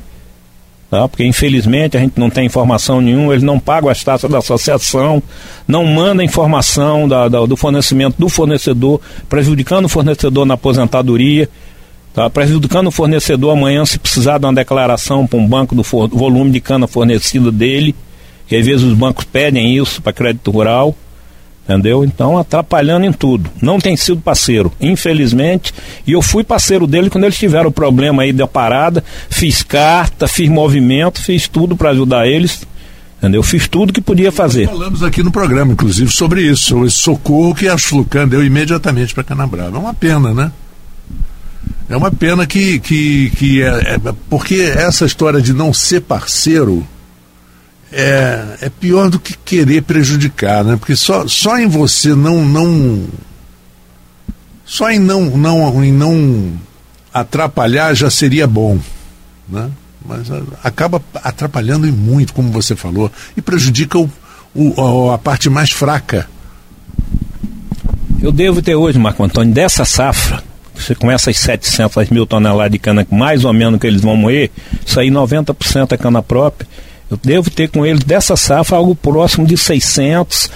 [0.90, 1.08] tá?
[1.08, 5.22] porque infelizmente a gente não tem informação nenhuma, eles não pagam as taxas da associação,
[5.68, 11.50] não mandam informação da, da, do fornecimento do fornecedor, prejudicando o fornecedor na aposentadoria.
[12.14, 16.50] Tá prejudicando o fornecedor amanhã se precisar de uma declaração para um banco do volume
[16.50, 17.94] de cana fornecido dele,
[18.48, 20.96] que às vezes os bancos pedem isso para crédito rural,
[21.68, 22.04] entendeu?
[22.06, 23.50] Então atrapalhando em tudo.
[23.62, 25.74] Não tem sido parceiro, infelizmente.
[26.06, 30.28] E eu fui parceiro dele quando eles tiveram o problema aí da parada, fiz carta,
[30.28, 32.66] fiz movimento, fiz tudo para ajudar eles.
[33.18, 33.42] Entendeu?
[33.42, 34.68] Fiz tudo que podia fazer.
[34.68, 39.14] Falamos aqui no programa, inclusive, sobre isso, sobre esse socorro que a Flucan deu imediatamente
[39.14, 39.76] para Canabrava.
[39.76, 40.52] É uma pena, né?
[41.90, 46.86] É uma pena que, que, que é, é, porque essa história de não ser parceiro
[48.00, 50.78] é, é pior do que querer prejudicar, né?
[50.78, 53.06] Porque só, só em você não não
[54.64, 56.54] só em não não em não
[57.12, 58.78] atrapalhar já seria bom,
[59.50, 59.72] né?
[60.06, 60.28] Mas
[60.64, 64.10] acaba atrapalhando e muito, como você falou, e prejudica o,
[64.54, 66.30] o, a parte mais fraca.
[68.22, 70.44] Eu devo ter hoje, Marco Antônio, dessa safra,
[71.00, 74.52] com essas 700 mil toneladas de cana, mais ou menos que eles vão moer,
[74.86, 76.68] isso aí 90% é cana própria.
[77.10, 80.50] Eu devo ter com eles dessa safra algo próximo de 600,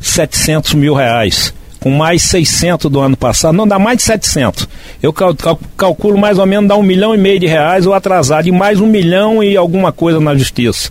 [0.00, 1.52] 700 mil reais.
[1.80, 4.68] Com mais 600 do ano passado, não dá mais de 700.
[5.02, 7.92] Eu cal cal calculo mais ou menos dá um milhão e meio de reais ou
[7.92, 10.90] atrasado, e mais um milhão e alguma coisa na justiça.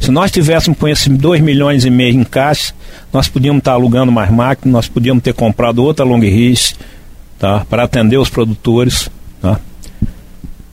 [0.00, 2.72] Se nós tivéssemos com esses 2 milhões e meio em caixa,
[3.12, 6.20] nós podíamos estar alugando mais máquinas, nós podíamos ter comprado outra long
[7.38, 7.66] tá?
[7.68, 9.10] para atender os produtores.
[9.42, 9.60] Tá?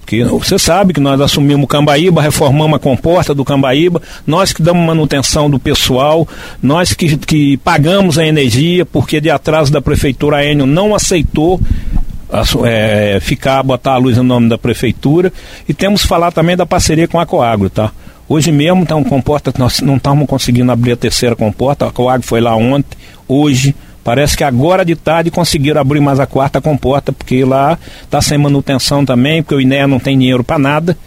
[0.07, 4.61] Porque você sabe que nós assumimos o Cambaíba, reformamos a comporta do Cambaíba, nós que
[4.61, 6.25] damos manutenção do pessoal,
[6.63, 11.59] nós que, que pagamos a energia, porque de atraso da prefeitura a Enio não aceitou
[12.63, 15.33] é, ficar, botar a luz no nome da prefeitura.
[15.67, 17.91] E temos que falar também da parceria com a Coagro, tá?
[18.29, 22.25] Hoje mesmo tá um comporta, nós não estamos conseguindo abrir a terceira comporta, a Coagro
[22.25, 22.97] foi lá ontem,
[23.27, 23.75] hoje
[24.07, 28.37] Parece que agora de tarde conseguiram abrir mais a quarta comporta, porque lá está sem
[28.37, 30.97] manutenção também, porque o INEA não tem dinheiro para nada.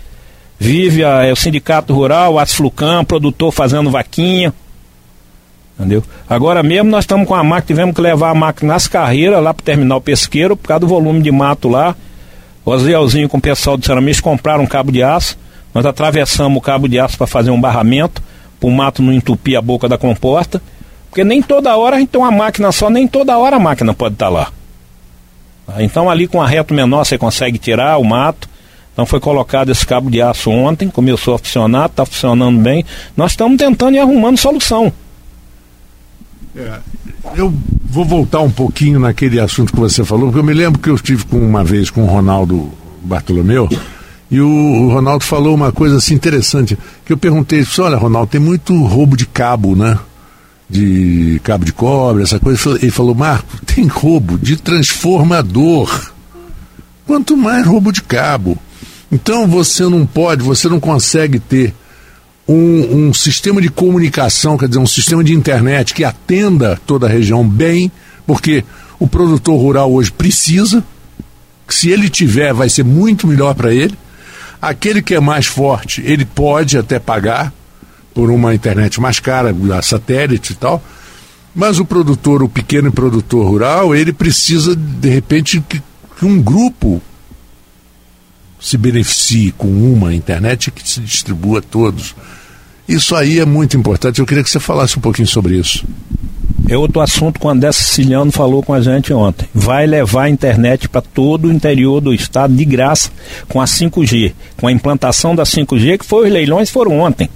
[0.58, 4.52] Vive a, é o sindicato rural, o Asflucam, produtor fazendo vaquinha.
[5.78, 6.04] Entendeu?
[6.28, 9.54] Agora mesmo nós estamos com a máquina, tivemos que levar a máquina nas carreiras lá
[9.54, 11.96] para o terminal pesqueiro, por causa do volume de mato lá.
[12.66, 15.38] O Azelzinho com o pessoal do Ceramês compraram um cabo de aço.
[15.72, 18.22] Nós atravessamos o cabo de aço para fazer um barramento,
[18.60, 20.60] para o mato não entupir a boca da comporta.
[21.10, 23.92] Porque nem toda hora a gente tem uma máquina só, nem toda hora a máquina
[23.92, 24.50] pode estar lá.
[25.78, 28.48] Então ali com a reto menor você consegue tirar o mato.
[28.92, 32.84] Então foi colocado esse cabo de aço ontem, começou a funcionar, está funcionando bem.
[33.16, 34.92] Nós estamos tentando e arrumando solução.
[36.56, 36.78] É,
[37.36, 37.52] eu
[37.84, 40.94] vou voltar um pouquinho naquele assunto que você falou, porque eu me lembro que eu
[40.94, 42.70] estive com, uma vez com o Ronaldo
[43.02, 43.68] Bartolomeu,
[44.30, 48.74] e o, Ronaldo falou uma coisa assim interessante, que eu perguntei, olha Ronaldo, tem muito
[48.84, 49.98] roubo de cabo, né?
[50.70, 52.78] De cabo de cobre, essa coisa.
[52.80, 56.12] Ele falou, Marco, tem roubo de transformador.
[57.06, 58.56] Quanto mais roubo de cabo.
[59.10, 61.74] Então você não pode, você não consegue ter
[62.46, 67.10] um, um, sistema de comunicação, quer dizer, um sistema de internet que atenda toda a
[67.10, 67.90] região bem,
[68.26, 68.64] porque
[68.98, 70.84] o produtor rural hoje precisa,
[71.68, 73.96] se ele tiver, vai ser muito melhor para ele.
[74.62, 77.52] Aquele que é mais forte, ele pode até pagar,
[78.14, 80.82] por uma internet mais cara, a satélite e tal.
[81.54, 85.82] Mas o produtor, o pequeno produtor rural, ele precisa, de repente, que,
[86.18, 87.02] que um grupo
[88.60, 92.14] se beneficie com uma internet que se distribua a todos.
[92.86, 94.20] Isso aí é muito importante.
[94.20, 95.84] Eu queria que você falasse um pouquinho sobre isso.
[96.68, 99.48] É outro assunto que o André Siciliano falou com a gente ontem.
[99.52, 103.10] Vai levar a internet para todo o interior do estado de graça
[103.48, 107.28] com a 5G, com a implantação da 5G, que foi os leilões foram ontem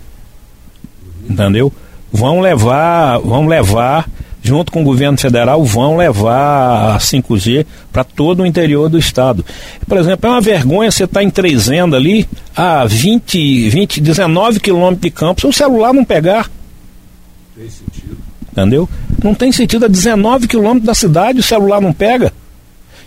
[1.28, 1.72] entendeu?
[2.12, 4.08] Vão levar, vão levar
[4.44, 9.44] junto com o governo federal, vão levar a 5G para todo o interior do estado.
[9.88, 14.60] Por exemplo, é uma vergonha você estar tá em Trezenda ali, a 20, 20 19
[14.60, 16.50] quilômetros de campo, o celular não pegar.
[17.56, 18.18] Tem sentido.
[18.52, 18.88] Entendeu?
[19.22, 22.30] Não tem sentido a 19 quilômetros da cidade, o celular não pega.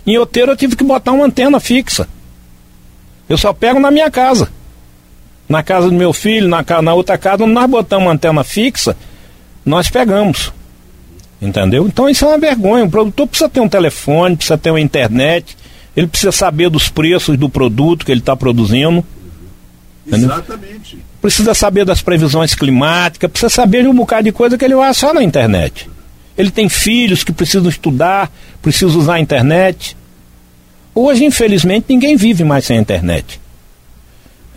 [0.04, 2.08] Em Oteiro eu tive que botar uma antena fixa.
[3.28, 4.48] Eu só pego na minha casa.
[5.48, 8.96] Na casa do meu filho, na, na outra casa, onde nós botamos uma antena fixa,
[9.64, 10.52] nós pegamos.
[11.40, 11.86] Entendeu?
[11.86, 12.84] Então isso é uma vergonha.
[12.84, 15.56] O produtor precisa ter um telefone, precisa ter uma internet,
[15.96, 19.04] ele precisa saber dos preços do produto que ele está produzindo.
[20.06, 20.30] Entendeu?
[20.30, 20.98] Exatamente.
[21.20, 24.88] Precisa saber das previsões climáticas, precisa saber de um bocado de coisa que ele vai
[24.88, 25.88] achar na internet.
[26.36, 28.30] Ele tem filhos que precisam estudar,
[28.62, 29.96] precisam usar a internet.
[30.94, 33.40] Hoje, infelizmente, ninguém vive mais sem a internet.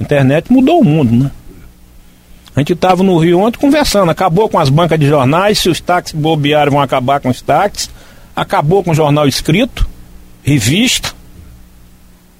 [0.01, 1.31] Internet mudou o mundo, né?
[2.55, 5.79] A gente estava no Rio ontem conversando, acabou com as bancas de jornais, se os
[5.79, 7.89] táxis bobearem vão acabar com os táxis,
[8.35, 9.87] acabou com o jornal escrito,
[10.43, 11.13] revista,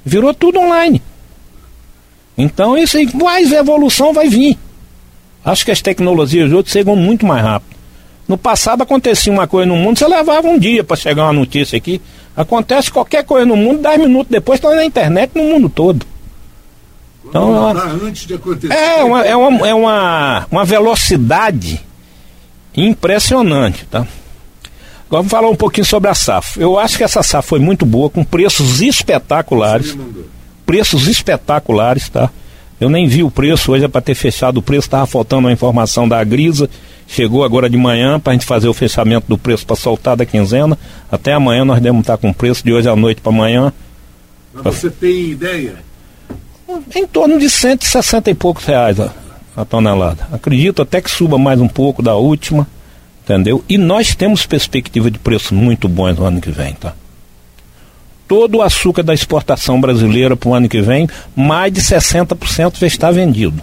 [0.03, 1.01] virou tudo online.
[2.37, 4.57] Então isso aí, mais evolução vai vir.
[5.45, 7.71] Acho que as tecnologias de hoje chegam muito mais rápido.
[8.27, 11.77] No passado acontecia uma coisa no mundo, você levava um dia para chegar uma notícia
[11.77, 12.01] aqui.
[12.35, 16.05] Acontece qualquer coisa no mundo, dez minutos depois está na internet no mundo todo.
[17.25, 18.73] Então, é uma, antes de acontecer.
[18.73, 21.81] É, uma, é, uma, é uma, uma velocidade
[22.75, 23.99] impressionante, tá?
[23.99, 26.61] Agora vamos falar um pouquinho sobre a safra.
[26.61, 29.97] Eu acho que essa safra foi muito boa, com preços espetaculares.
[30.65, 32.29] Preços espetaculares, tá?
[32.79, 35.51] Eu nem vi o preço hoje, é para ter fechado o preço, estava faltando uma
[35.51, 36.69] informação da Grisa.
[37.07, 40.25] Chegou agora de manhã para a gente fazer o fechamento do preço para soltar da
[40.25, 40.79] quinzena.
[41.11, 43.73] Até amanhã nós devemos estar com o preço de hoje à noite para amanhã.
[44.53, 45.75] Mas você tem ideia?
[46.95, 49.11] Em torno de 160 e poucos reais a,
[49.55, 50.27] a tonelada.
[50.31, 52.67] Acredito até que suba mais um pouco da última,
[53.23, 53.63] entendeu?
[53.67, 56.93] E nós temos perspectiva de preços muito bons no ano que vem, tá?
[58.27, 62.87] Todo o açúcar da exportação brasileira para o ano que vem, mais de 60% já
[62.87, 63.61] está vendido.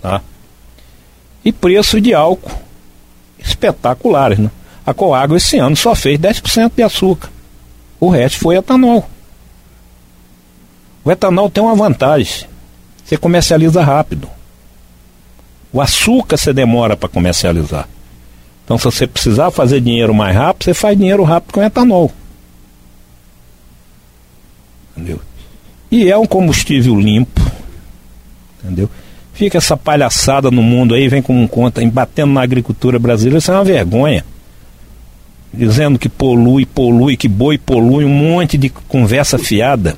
[0.00, 0.20] Tá?
[1.44, 2.64] E preço de álcool
[3.38, 4.50] espetaculares, né?
[4.86, 7.30] A Coagro esse ano só fez 10% de açúcar.
[7.98, 9.08] O resto foi etanol.
[11.04, 12.46] O etanol tem uma vantagem:
[13.04, 14.28] você comercializa rápido.
[15.72, 17.88] O açúcar você demora para comercializar.
[18.64, 22.10] Então, se você precisar fazer dinheiro mais rápido, você faz dinheiro rápido com etanol.
[24.96, 25.20] Entendeu?
[25.90, 27.40] E é um combustível limpo.
[28.62, 28.88] Entendeu?
[29.34, 33.54] Fica essa palhaçada no mundo aí, vem com conta, batendo na agricultura brasileira, isso é
[33.54, 34.24] uma vergonha.
[35.52, 39.96] Dizendo que polui, polui, que boi polui, um monte de conversa fiada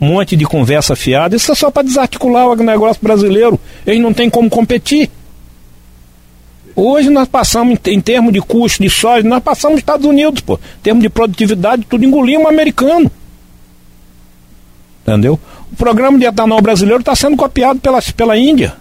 [0.00, 1.34] um monte de conversa fiada.
[1.34, 3.58] Isso é só para desarticular o agronegócio brasileiro.
[3.86, 5.10] Eles não têm como competir.
[6.74, 10.54] Hoje nós passamos, em, termos de custo de soja, nós passamos nos Estados Unidos, pô.
[10.54, 13.10] Em termos de produtividade, tudo engolimos o americano.
[15.02, 15.40] Entendeu?
[15.72, 18.74] O programa de etanol brasileiro está sendo copiado pela, pela Índia.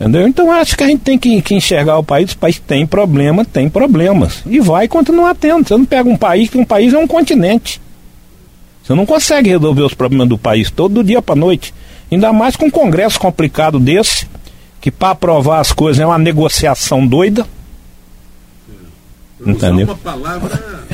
[0.00, 0.26] Entendeu?
[0.26, 3.44] Então acho que a gente tem que, que, enxergar o país, o país tem problema,
[3.44, 4.42] tem problemas.
[4.46, 5.66] E vai continuar tendo.
[5.66, 7.80] Você não pega um país, que um país é um continente.
[8.88, 11.74] Você não consegue resolver os problemas do país todo do dia para noite.
[12.10, 14.26] Ainda mais com um congresso complicado desse,
[14.80, 17.46] que para aprovar as coisas é uma negociação doida.
[19.38, 19.88] Eu Entendeu?
[19.88, 20.86] Uma palavra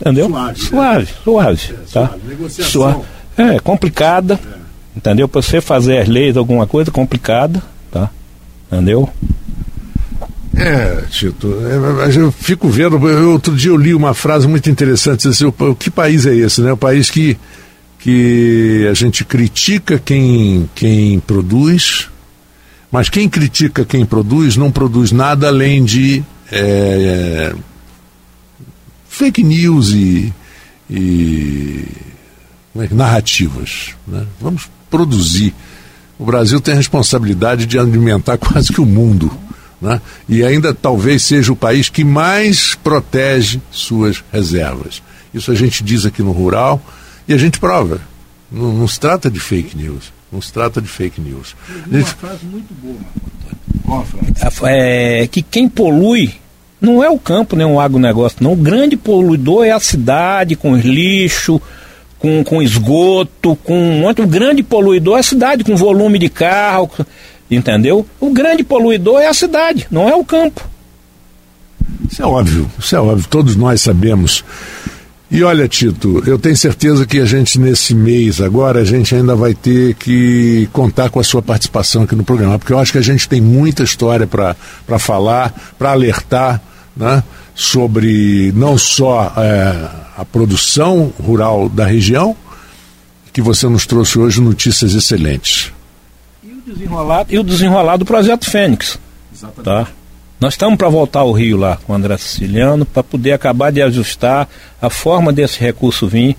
[0.00, 0.28] Entendeu?
[0.28, 1.12] Suave, suave, né?
[1.24, 2.06] suave, é, tá?
[2.06, 2.28] Suave.
[2.28, 2.70] Negociação.
[2.70, 3.02] Suave.
[3.36, 4.38] É, complicada.
[4.44, 4.60] É.
[4.96, 5.26] Entendeu?
[5.26, 8.08] Para você fazer as leis, alguma coisa complicada, tá?
[8.70, 9.10] Entendeu?
[10.56, 13.00] É, Tito, é, eu fico vendo.
[13.30, 16.72] Outro dia eu li uma frase muito interessante: assim, o, que país é esse, né?
[16.72, 17.38] O país que,
[17.98, 22.08] que a gente critica quem, quem produz,
[22.90, 27.54] mas quem critica quem produz não produz nada além de é,
[29.08, 30.32] fake news e,
[30.90, 31.84] e
[32.76, 33.94] é, narrativas.
[34.06, 34.26] Né?
[34.40, 35.54] Vamos produzir.
[36.18, 39.30] O Brasil tem a responsabilidade de alimentar quase que o mundo
[39.80, 40.00] né?
[40.28, 45.02] e ainda talvez seja o país que mais protege suas reservas.
[45.32, 46.82] Isso a gente diz aqui no Rural
[47.26, 48.00] e a gente prova.
[48.50, 50.12] Não, não se trata de fake news.
[50.30, 51.56] Não se trata de fake news.
[51.86, 52.14] Uma gente...
[52.14, 52.98] frase muito boa,
[53.84, 54.06] Qual
[54.68, 56.32] É, que quem polui
[56.80, 58.52] não é o campo, nem o agronegócio, não.
[58.52, 61.60] O grande poluidor é a cidade, com lixo,
[62.18, 64.22] com, com esgoto, com um monte.
[64.22, 66.90] O grande poluidor é a cidade, com volume de carro.
[67.50, 68.06] Entendeu?
[68.20, 70.68] O grande poluidor é a cidade, não é o campo.
[72.08, 73.26] Isso é óbvio, isso é óbvio.
[73.28, 74.44] Todos nós sabemos
[75.30, 79.36] E olha, Tito, eu tenho certeza que a gente, nesse mês agora, a gente ainda
[79.36, 82.98] vai ter que contar com a sua participação aqui no programa, porque eu acho que
[82.98, 86.60] a gente tem muita história para falar, para alertar
[86.96, 87.22] né,
[87.54, 92.36] sobre não só é, a produção rural da região,
[93.32, 95.72] que você nos trouxe hoje notícias excelentes.
[96.70, 98.98] E o desenrolado, e o desenrolado do projeto Fênix.
[99.34, 99.64] Exatamente.
[99.64, 99.88] Tá?
[100.38, 103.82] Nós estamos para voltar ao Rio lá com o André Siciliano para poder acabar de
[103.82, 104.48] ajustar
[104.80, 106.36] a forma desse recurso vir,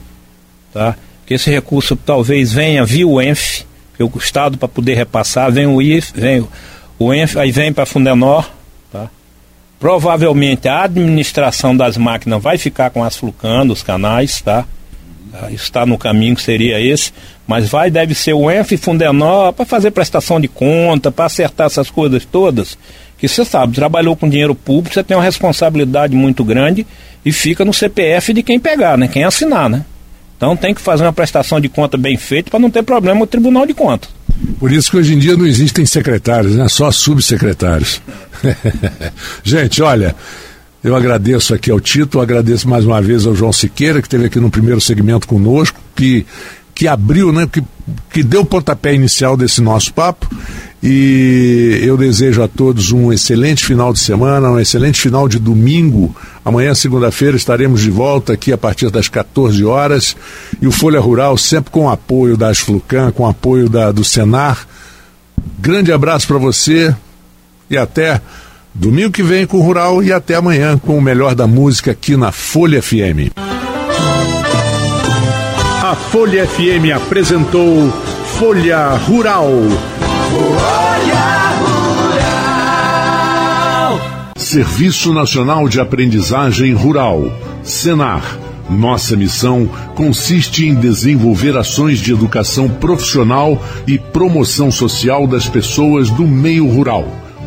[0.73, 0.95] tá?
[1.25, 3.63] Que esse recurso talvez venha via o ENF,
[3.95, 6.47] que o Estado para poder repassar, vem o IF, vem
[6.97, 8.49] o ENF, aí vem para a Fundenor,
[8.91, 9.09] tá?
[9.79, 14.65] Provavelmente a administração das máquinas vai ficar com as flucando, os canais, tá?
[15.51, 17.13] Está no caminho que seria esse,
[17.51, 21.89] mas vai, deve ser o ENF Fundenor para fazer prestação de conta, para acertar essas
[21.89, 22.77] coisas todas
[23.17, 26.87] que você sabe, trabalhou com dinheiro público, você tem uma responsabilidade muito grande
[27.25, 29.09] e fica no CPF de quem pegar, né?
[29.09, 29.83] Quem assinar, né?
[30.37, 33.27] Então tem que fazer uma prestação de conta bem feita para não ter problema no
[33.27, 34.09] Tribunal de Contas.
[34.57, 36.69] Por isso que hoje em dia não existem secretários, né?
[36.69, 38.01] Só subsecretários.
[39.43, 40.15] Gente, olha,
[40.81, 44.39] eu agradeço aqui ao Tito, agradeço mais uma vez ao João Siqueira, que esteve aqui
[44.39, 46.25] no primeiro segmento conosco, que,
[46.81, 47.45] que abriu, né?
[47.45, 47.63] Que,
[48.09, 50.27] que deu o pontapé inicial desse nosso papo.
[50.81, 56.15] E eu desejo a todos um excelente final de semana, um excelente final de domingo.
[56.43, 60.17] Amanhã, segunda-feira, estaremos de volta aqui a partir das 14 horas.
[60.59, 64.67] E o Folha Rural, sempre com apoio da Asflucan, com apoio da, do Senar.
[65.59, 66.95] Grande abraço para você
[67.69, 68.19] e até
[68.73, 72.17] domingo que vem com o Rural e até amanhã com o melhor da música aqui
[72.17, 73.50] na Folha FM.
[75.91, 77.91] A Folha FM apresentou
[78.39, 79.51] Folha Rural.
[84.37, 87.29] Serviço Nacional de Aprendizagem Rural,
[87.61, 88.23] Senar.
[88.69, 96.25] Nossa missão consiste em desenvolver ações de educação profissional e promoção social das pessoas do
[96.25, 97.20] meio rural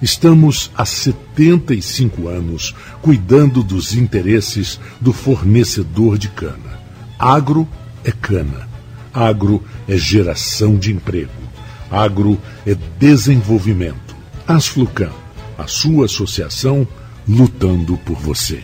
[0.00, 6.80] Estamos há 75 anos cuidando dos interesses do fornecedor de cana.
[7.18, 7.68] Agro
[8.04, 8.68] é cana.
[9.12, 11.32] Agro é geração de emprego.
[11.90, 14.14] Agro é desenvolvimento.
[14.46, 15.10] Asflucan,
[15.58, 16.86] a sua associação
[17.26, 18.62] lutando por você.